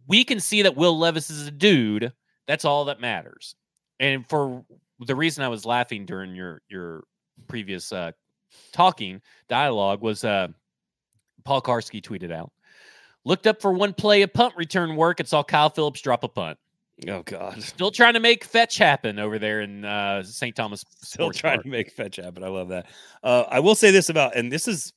[0.06, 2.12] we can see that Will Levis is a dude,
[2.46, 3.54] that's all that matters.
[4.00, 4.64] And for
[5.00, 7.04] the reason I was laughing during your your
[7.46, 8.12] previous uh,
[8.72, 10.48] talking dialogue was uh,
[11.44, 12.52] Paul Kuharsky tweeted out,
[13.28, 16.28] looked up for one play of punt return work and saw Kyle Phillips drop a
[16.28, 16.58] punt.
[17.06, 17.62] Oh God!
[17.62, 20.56] Still trying to make fetch happen over there in uh, St.
[20.56, 20.84] Thomas.
[21.02, 21.62] Still trying Park.
[21.64, 22.42] to make fetch happen.
[22.42, 22.86] I love that.
[23.22, 24.92] Uh, I will say this about, and this is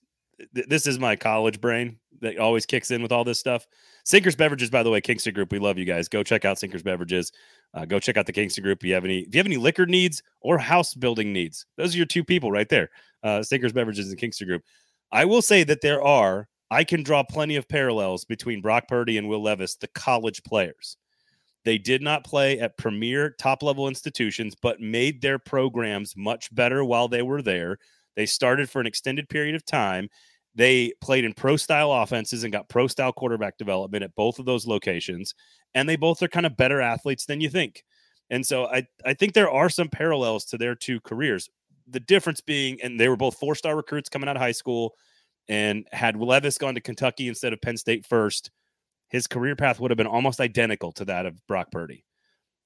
[0.56, 3.68] th- this is my college brain that always kicks in with all this stuff.
[4.04, 5.52] Sinkers Beverages, by the way, Kingston Group.
[5.52, 6.08] We love you guys.
[6.08, 7.32] Go check out Sinkers Beverages.
[7.76, 8.80] Uh, go check out the Kingston Group.
[8.80, 11.94] If you have any, if you have any liquor needs or house building needs, those
[11.94, 12.90] are your two people right there.
[13.22, 14.64] Uh, Sinkers Beverages and Kingston Group.
[15.12, 16.48] I will say that there are.
[16.72, 20.95] I can draw plenty of parallels between Brock Purdy and Will Levis, the college players.
[21.65, 26.84] They did not play at premier top level institutions, but made their programs much better
[26.84, 27.78] while they were there.
[28.15, 30.09] They started for an extended period of time.
[30.55, 34.45] They played in pro style offenses and got pro style quarterback development at both of
[34.45, 35.36] those locations.
[35.76, 37.84] And they both are kind of better athletes than you think.
[38.30, 41.49] And so I, I think there are some parallels to their two careers.
[41.88, 44.95] The difference being, and they were both four star recruits coming out of high school.
[45.48, 48.52] And had Levis gone to Kentucky instead of Penn State first,
[49.10, 52.06] his career path would have been almost identical to that of Brock Purdy.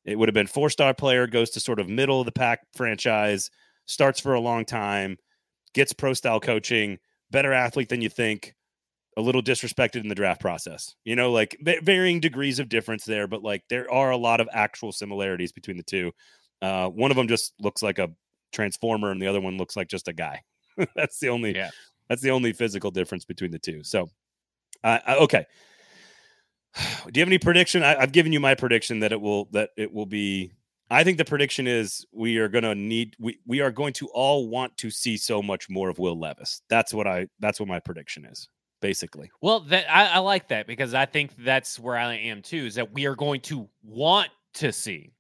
[0.06, 2.62] It would have been four star player, goes to sort of middle of the pack
[2.76, 3.50] franchise,
[3.88, 5.18] starts for a long time,
[5.74, 7.00] gets pro style coaching,
[7.32, 8.54] better athlete than you think,
[9.18, 10.96] a little disrespected in the draft process.
[11.04, 14.50] You know, like varying degrees of difference there, but like there are a lot of
[14.52, 16.12] actual similarities between the two.
[16.62, 18.12] Uh, one of them just looks like a
[18.54, 20.42] transformer, and the other one looks like just a guy.
[20.96, 21.56] that's the only.
[21.56, 21.72] Yeah.
[22.10, 23.84] That's the only physical difference between the two.
[23.84, 24.10] So,
[24.84, 25.46] uh, okay.
[26.76, 27.84] Do you have any prediction?
[27.84, 30.52] I, I've given you my prediction that it will that it will be.
[30.92, 34.08] I think the prediction is we are going to need we we are going to
[34.10, 36.62] all want to see so much more of Will Levis.
[36.70, 38.48] That's what I that's what my prediction is
[38.82, 39.32] basically.
[39.42, 42.66] Well, that I, I like that because I think that's where I am too.
[42.68, 45.12] Is that we are going to want to see,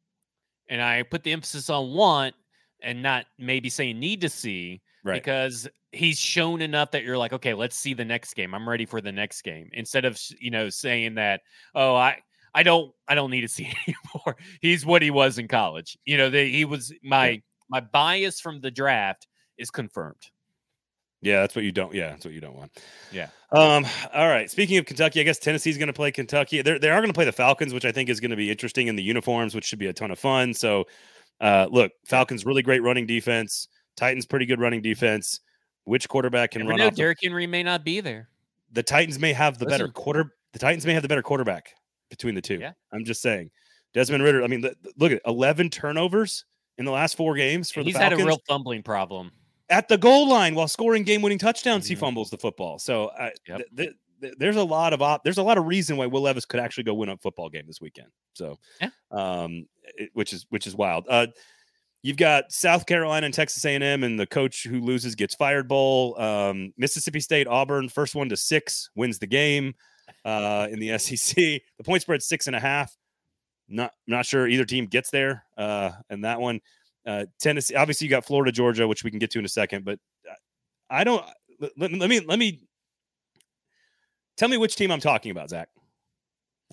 [0.69, 2.36] and I put the emphasis on want
[2.83, 5.22] and not maybe saying need to see Right.
[5.22, 8.56] because he's shown enough that you're like, okay, let's see the next game.
[8.56, 9.70] I'm ready for the next game.
[9.74, 11.41] Instead of you know saying that,
[11.76, 12.18] oh, I
[12.56, 14.36] I don't I don't need to see anymore.
[14.62, 15.95] He's what he was in college.
[16.06, 19.28] You know, they, he was my my bias from the draft
[19.60, 20.32] is confirmed.
[21.22, 21.93] Yeah, that's what you don't.
[21.93, 22.72] Yeah, that's what you don't want.
[23.12, 23.30] Yeah.
[23.51, 23.86] Um.
[24.14, 24.49] All right.
[24.49, 26.62] Speaking of Kentucky, I guess Tennessee's going to play Kentucky.
[26.62, 28.51] They're they are going to play the Falcons, which I think is going to be
[28.51, 30.53] interesting in the uniforms, which should be a ton of fun.
[30.53, 30.86] So,
[31.41, 33.68] uh, look, Falcons really great running defense.
[33.96, 35.39] Titans pretty good running defense.
[35.86, 36.96] Which quarterback can Never run know, off?
[36.96, 38.30] Derrick Henry may not be there.
[38.72, 40.34] the Titans may have the better quarter.
[40.54, 41.74] The Titans may have the better quarterback
[42.10, 42.56] between the two.
[42.60, 42.72] Yeah.
[42.91, 43.52] I'm just saying.
[43.93, 44.43] Desmond Ridder.
[44.43, 46.43] I mean, the, the- look at 11 turnovers
[46.78, 49.32] in the last four games for He's the had Falcons a real fumbling problem.
[49.70, 51.88] at the goal line while scoring game-winning touchdowns.
[51.88, 52.00] He Mhm.
[52.00, 52.80] fumbles the football.
[52.80, 53.62] So I, Yep.
[53.78, 53.89] th-
[54.22, 56.60] th- there's a lot of op- there's a lot of reason why Will Levis could
[56.60, 58.08] actually go win a football game this weekend.
[58.34, 58.89] So, Yeah.
[59.12, 59.68] um,
[59.98, 61.06] it- which is which is wild.
[61.10, 61.28] Uh,
[62.06, 65.68] you've got South Carolina and Texas A&M, and the coach who loses gets fired.
[65.68, 66.20] Bowl.
[66.22, 69.74] Um, Mississippi State, Auburn, first one to six wins the game.
[70.24, 72.95] Uh, in the SEC, the point spread six and a half.
[73.68, 75.43] Not not sure either team gets there.
[75.58, 76.60] Uh, and that one,
[77.08, 77.74] uh, Tennessee.
[77.74, 79.84] Obviously, you got Florida, Georgia, which we can get to in a second.
[79.84, 79.97] But
[80.91, 81.26] I don't.
[81.60, 82.62] Let, let- me let me
[84.38, 85.70] tell me which team I'm talking about, Zach.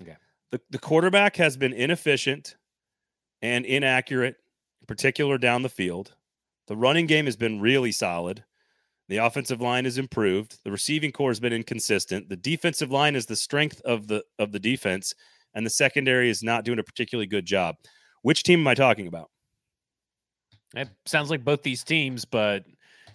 [0.02, 0.16] Okay.
[0.50, 2.56] The the quarterback has been inefficient
[3.40, 4.42] and inaccurate, in
[4.86, 6.14] particular down the field.
[6.66, 8.44] The running game has been really solid.
[9.08, 10.58] The offensive line has improved.
[10.64, 12.28] The receiving core has been inconsistent.
[12.28, 15.14] The defensive line is the strength of the of the defense,
[15.54, 17.76] and the secondary is not doing a particularly good job.
[18.22, 19.30] Which team am I talking about?
[20.74, 22.64] It sounds like both these teams, but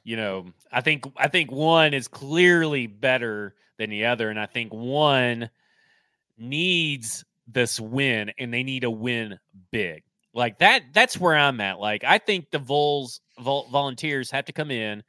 [0.03, 4.45] you know, I think I think one is clearly better than the other, and I
[4.45, 5.49] think one
[6.37, 9.39] needs this win, and they need a win
[9.71, 10.03] big.
[10.37, 10.83] Like that.
[10.93, 11.79] That's where I'm at.
[11.79, 15.01] Like I think the Vols vol- volunteers have to come in,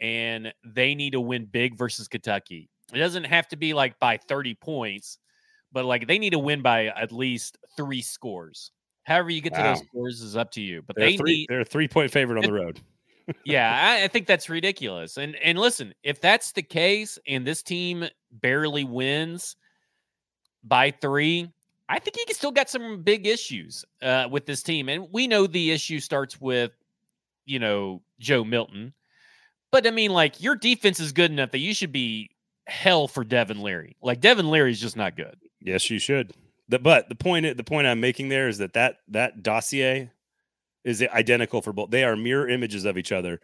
[0.00, 2.70] and they need to win big versus Kentucky.
[2.94, 5.18] It doesn't have to be like by 30 points,
[5.72, 8.70] but like they need to win by at least three scores.
[9.02, 10.82] However you get to those scores is up to you.
[10.86, 12.80] But They're, they three, need they're a three point favorite on the road.
[13.44, 15.16] yeah, I, I think that's ridiculous.
[15.16, 19.56] And and listen, if that's the case, and this team barely wins
[20.62, 21.50] by three,
[21.90, 24.88] I think he can still got some big issues uh, with this team.
[24.88, 26.70] And we know the issue starts with,
[27.46, 28.94] you know, Joe Milton.
[29.72, 32.30] But I mean, like your defense is good enough that you should be
[32.68, 33.96] hell for Devin Leary.
[34.00, 35.36] Like Devin Leary is just not good.
[35.60, 36.32] Yes, you should.
[36.68, 40.10] The, but the point the point I'm making there is that that that dossier
[40.84, 41.90] is identical for both.
[41.90, 43.40] They are mirror images of each other.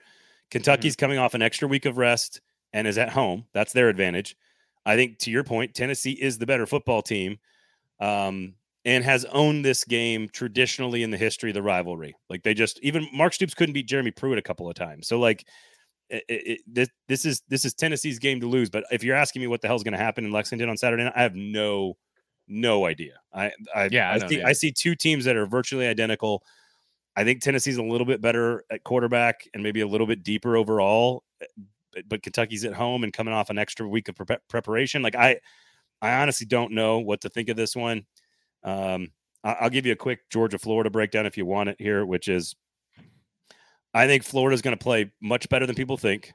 [0.52, 1.04] Kentucky's mm-hmm.
[1.04, 2.40] coming off an extra week of rest
[2.72, 3.46] and is at home.
[3.52, 4.36] That's their advantage.
[4.84, 7.38] I think to your point, Tennessee is the better football team.
[8.00, 12.14] Um, and has owned this game traditionally in the history of the rivalry.
[12.30, 15.08] Like they just even Mark Stoops couldn't beat Jeremy Pruitt a couple of times.
[15.08, 15.44] So like
[16.08, 18.70] it, it, this this is this is Tennessee's game to lose.
[18.70, 21.02] But if you're asking me what the hell's going to happen in Lexington on Saturday
[21.02, 21.96] night, I have no
[22.48, 23.14] no idea.
[23.32, 24.42] I, I yeah, I, I see.
[24.42, 26.44] I see two teams that are virtually identical.
[27.16, 30.56] I think Tennessee's a little bit better at quarterback and maybe a little bit deeper
[30.56, 31.24] overall.
[31.42, 31.46] Eh,
[31.92, 35.02] but, but Kentucky's at home and coming off an extra week of pre- preparation.
[35.02, 35.40] Like I,
[36.02, 38.06] I honestly don't know what to think of this one.
[38.62, 39.08] Um,
[39.44, 42.54] I'll give you a quick Georgia Florida breakdown if you want it here, which is
[43.94, 46.32] I think Florida is going to play much better than people think.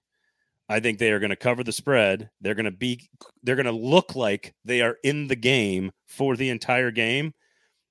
[0.69, 2.29] I think they are going to cover the spread.
[2.39, 3.09] They're going to be
[3.43, 7.33] they're going to look like they are in the game for the entire game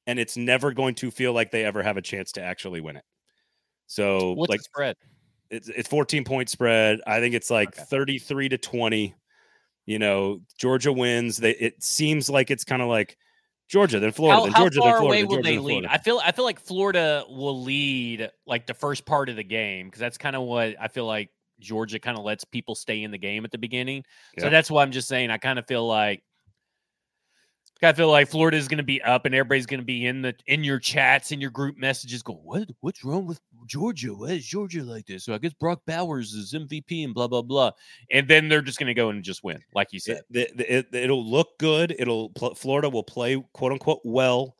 [0.07, 2.97] and it's never going to feel like they ever have a chance to actually win
[2.97, 3.05] it.
[3.87, 4.97] So What's like spread?
[5.51, 7.01] It's it's 14 point spread.
[7.07, 7.85] I think it's like okay.
[7.89, 9.15] 33 to 20.
[9.87, 11.39] You know, Georgia wins.
[11.39, 13.17] They it seems like it's kind of like
[13.69, 15.19] Georgia, then Florida, how, then Georgia, how far then Florida.
[15.21, 15.87] Away will Georgia, they lead?
[15.87, 19.87] I feel I feel like Florida will lead like the first part of the game
[19.87, 23.11] because that's kind of what I feel like Georgia kind of lets people stay in
[23.11, 24.05] the game at the beginning.
[24.37, 24.45] Yeah.
[24.45, 26.23] So that's why I'm just saying I kind of feel like
[27.83, 30.21] I feel like Florida is going to be up, and everybody's going to be in
[30.21, 32.69] the in your chats, in your group messages, go, "What?
[32.81, 33.41] What's wrong with
[33.71, 34.15] Georgia?
[34.15, 37.43] Why is Georgia like this?" So I guess Brock Bowers is MVP and blah blah
[37.43, 37.71] blah,
[38.11, 40.23] and then they're just going to go and just win, like you eh, said.
[40.31, 41.95] It, will it, look good.
[41.99, 44.57] It'll Florida will play quote unquote well,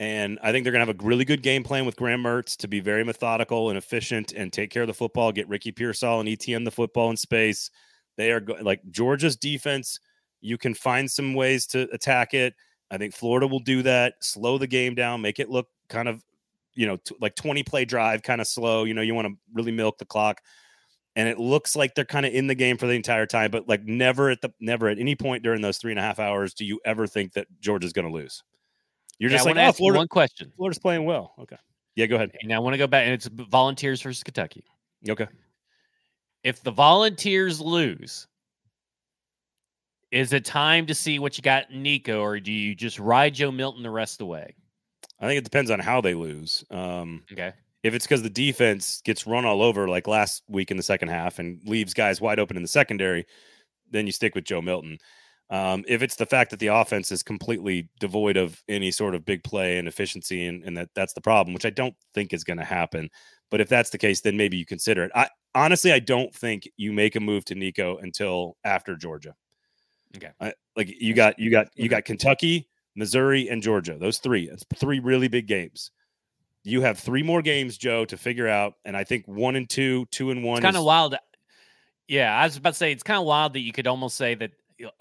[0.00, 2.56] and I think they're going to have a really good game plan with Graham Mertz
[2.56, 5.30] to be very methodical and efficient and take care of the football.
[5.30, 7.70] Get Ricky Pearsall and ETN the football in space.
[8.16, 10.00] They are go- like Georgia's defense
[10.40, 12.54] you can find some ways to attack it.
[12.90, 16.22] I think Florida will do that, slow the game down, make it look kind of,
[16.78, 18.84] you know, t- like 20 play drive, kind of slow.
[18.84, 20.40] You know, you want to really milk the clock.
[21.16, 23.68] And it looks like they're kind of in the game for the entire time, but
[23.68, 26.54] like never at the never at any point during those three and a half hours
[26.54, 28.44] do you ever think that Georgia's going to lose.
[29.18, 29.98] You're yeah, just like, oh, Florida.
[29.98, 30.52] One question.
[30.56, 31.34] Florida's playing well.
[31.40, 31.56] Okay.
[31.96, 32.30] Yeah, go ahead.
[32.44, 34.62] Now I want to go back, and it's Volunteers versus Kentucky.
[35.08, 35.26] Okay.
[36.44, 38.28] If the Volunteers lose,
[40.12, 43.50] is it time to see what you got Nico, or do you just ride Joe
[43.50, 44.54] Milton the rest of the way?
[45.20, 46.64] I think it depends on how they lose.
[46.70, 47.52] Um, okay.
[47.82, 51.08] If it's because the defense gets run all over like last week in the second
[51.08, 53.24] half and leaves guys wide open in the secondary,
[53.90, 54.98] then you stick with Joe Milton.
[55.50, 59.24] Um, if it's the fact that the offense is completely devoid of any sort of
[59.24, 62.44] big play and efficiency, and, and that that's the problem, which I don't think is
[62.44, 63.08] going to happen.
[63.50, 65.12] But if that's the case, then maybe you consider it.
[65.14, 69.34] I honestly, I don't think you make a move to Nico until after Georgia.
[70.16, 70.30] Okay.
[70.38, 72.68] I, like you got you got you got Kentucky,
[72.98, 73.96] Missouri, and Georgia.
[73.98, 74.50] Those three.
[74.50, 75.92] It's three really big games.
[76.64, 78.74] You have three more games, Joe, to figure out.
[78.84, 80.58] And I think one and two, two and one.
[80.58, 81.14] It's kind of wild.
[82.08, 84.34] Yeah, I was about to say it's kind of wild that you could almost say
[84.34, 84.50] that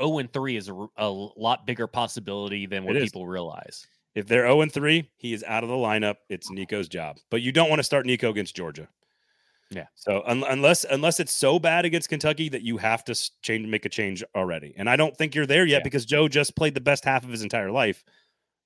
[0.01, 3.87] 0 and 3 is a, a lot bigger possibility than what people realize.
[4.13, 6.15] If they're 0 and 3, he is out of the lineup.
[6.29, 7.17] It's Nico's job.
[7.29, 8.87] But you don't want to start Nico against Georgia.
[9.69, 9.87] Yeah.
[9.95, 13.85] So un- unless unless it's so bad against Kentucky that you have to change make
[13.85, 15.83] a change already, and I don't think you're there yet yeah.
[15.83, 18.03] because Joe just played the best half of his entire life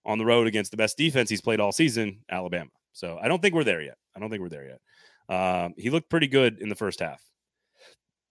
[0.05, 2.69] on the road against the best defense he's played all season, Alabama.
[2.93, 3.97] So I don't think we're there yet.
[4.15, 5.35] I don't think we're there yet.
[5.35, 7.21] Um, he looked pretty good in the first half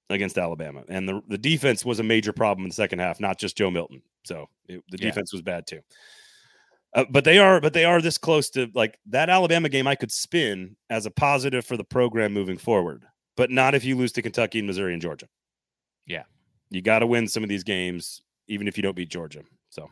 [0.08, 3.38] against Alabama, and the the defense was a major problem in the second half, not
[3.38, 4.02] just Joe Milton.
[4.24, 5.80] So it, the defense was bad too.
[6.92, 9.86] Uh, but they are, but they are this close to like that Alabama game.
[9.86, 13.04] I could spin as a positive for the program moving forward,
[13.36, 15.26] but not if you lose to Kentucky and Missouri and Georgia.
[16.06, 16.24] Yeah,
[16.70, 19.42] you got to win some of these games, even if you don't beat Georgia.
[19.70, 19.88] So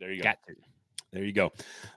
[0.00, 0.32] there you go.
[1.12, 1.52] There you go.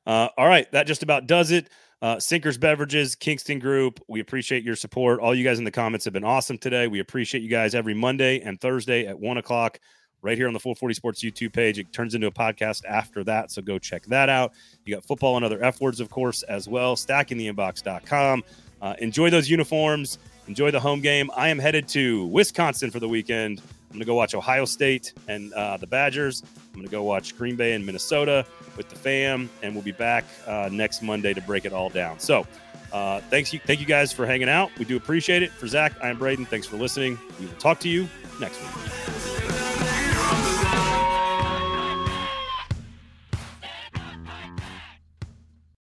[0.06, 1.70] Uh, all right, that just about does it.
[2.02, 4.00] Uh, Sinkers Beverages, Kingston Group.
[4.08, 5.20] We appreciate your support.
[5.20, 6.88] All you guys in the comments have been awesome today.
[6.88, 9.80] We appreciate you guys every Monday and Thursday at one o'clock
[10.26, 11.78] right here on the 440 Sports YouTube page.
[11.80, 14.54] It turns into a podcast after that, so go check that out.
[14.84, 16.96] You got football and other F words, of course, as well.
[16.96, 18.44] Stackingtheinbox.com.
[18.82, 20.18] Uh, enjoy those uniforms.
[20.48, 21.30] Enjoy the home game.
[21.36, 23.60] I am headed to Wisconsin for the weekend.
[23.60, 26.44] I'm going to go watch Ohio State and uh, the Badgers.
[26.44, 28.46] I'm going to go watch Green Bay and Minnesota
[28.76, 32.20] with the fam, and we'll be back uh, next Monday to break it all down.
[32.20, 32.46] So,
[32.92, 34.70] uh, thanks you, thank you guys for hanging out.
[34.78, 35.52] We do appreciate it.
[35.52, 36.46] For Zach, I am Braden.
[36.46, 37.18] Thanks for listening.
[37.40, 38.08] We will talk to you
[38.40, 39.25] next week.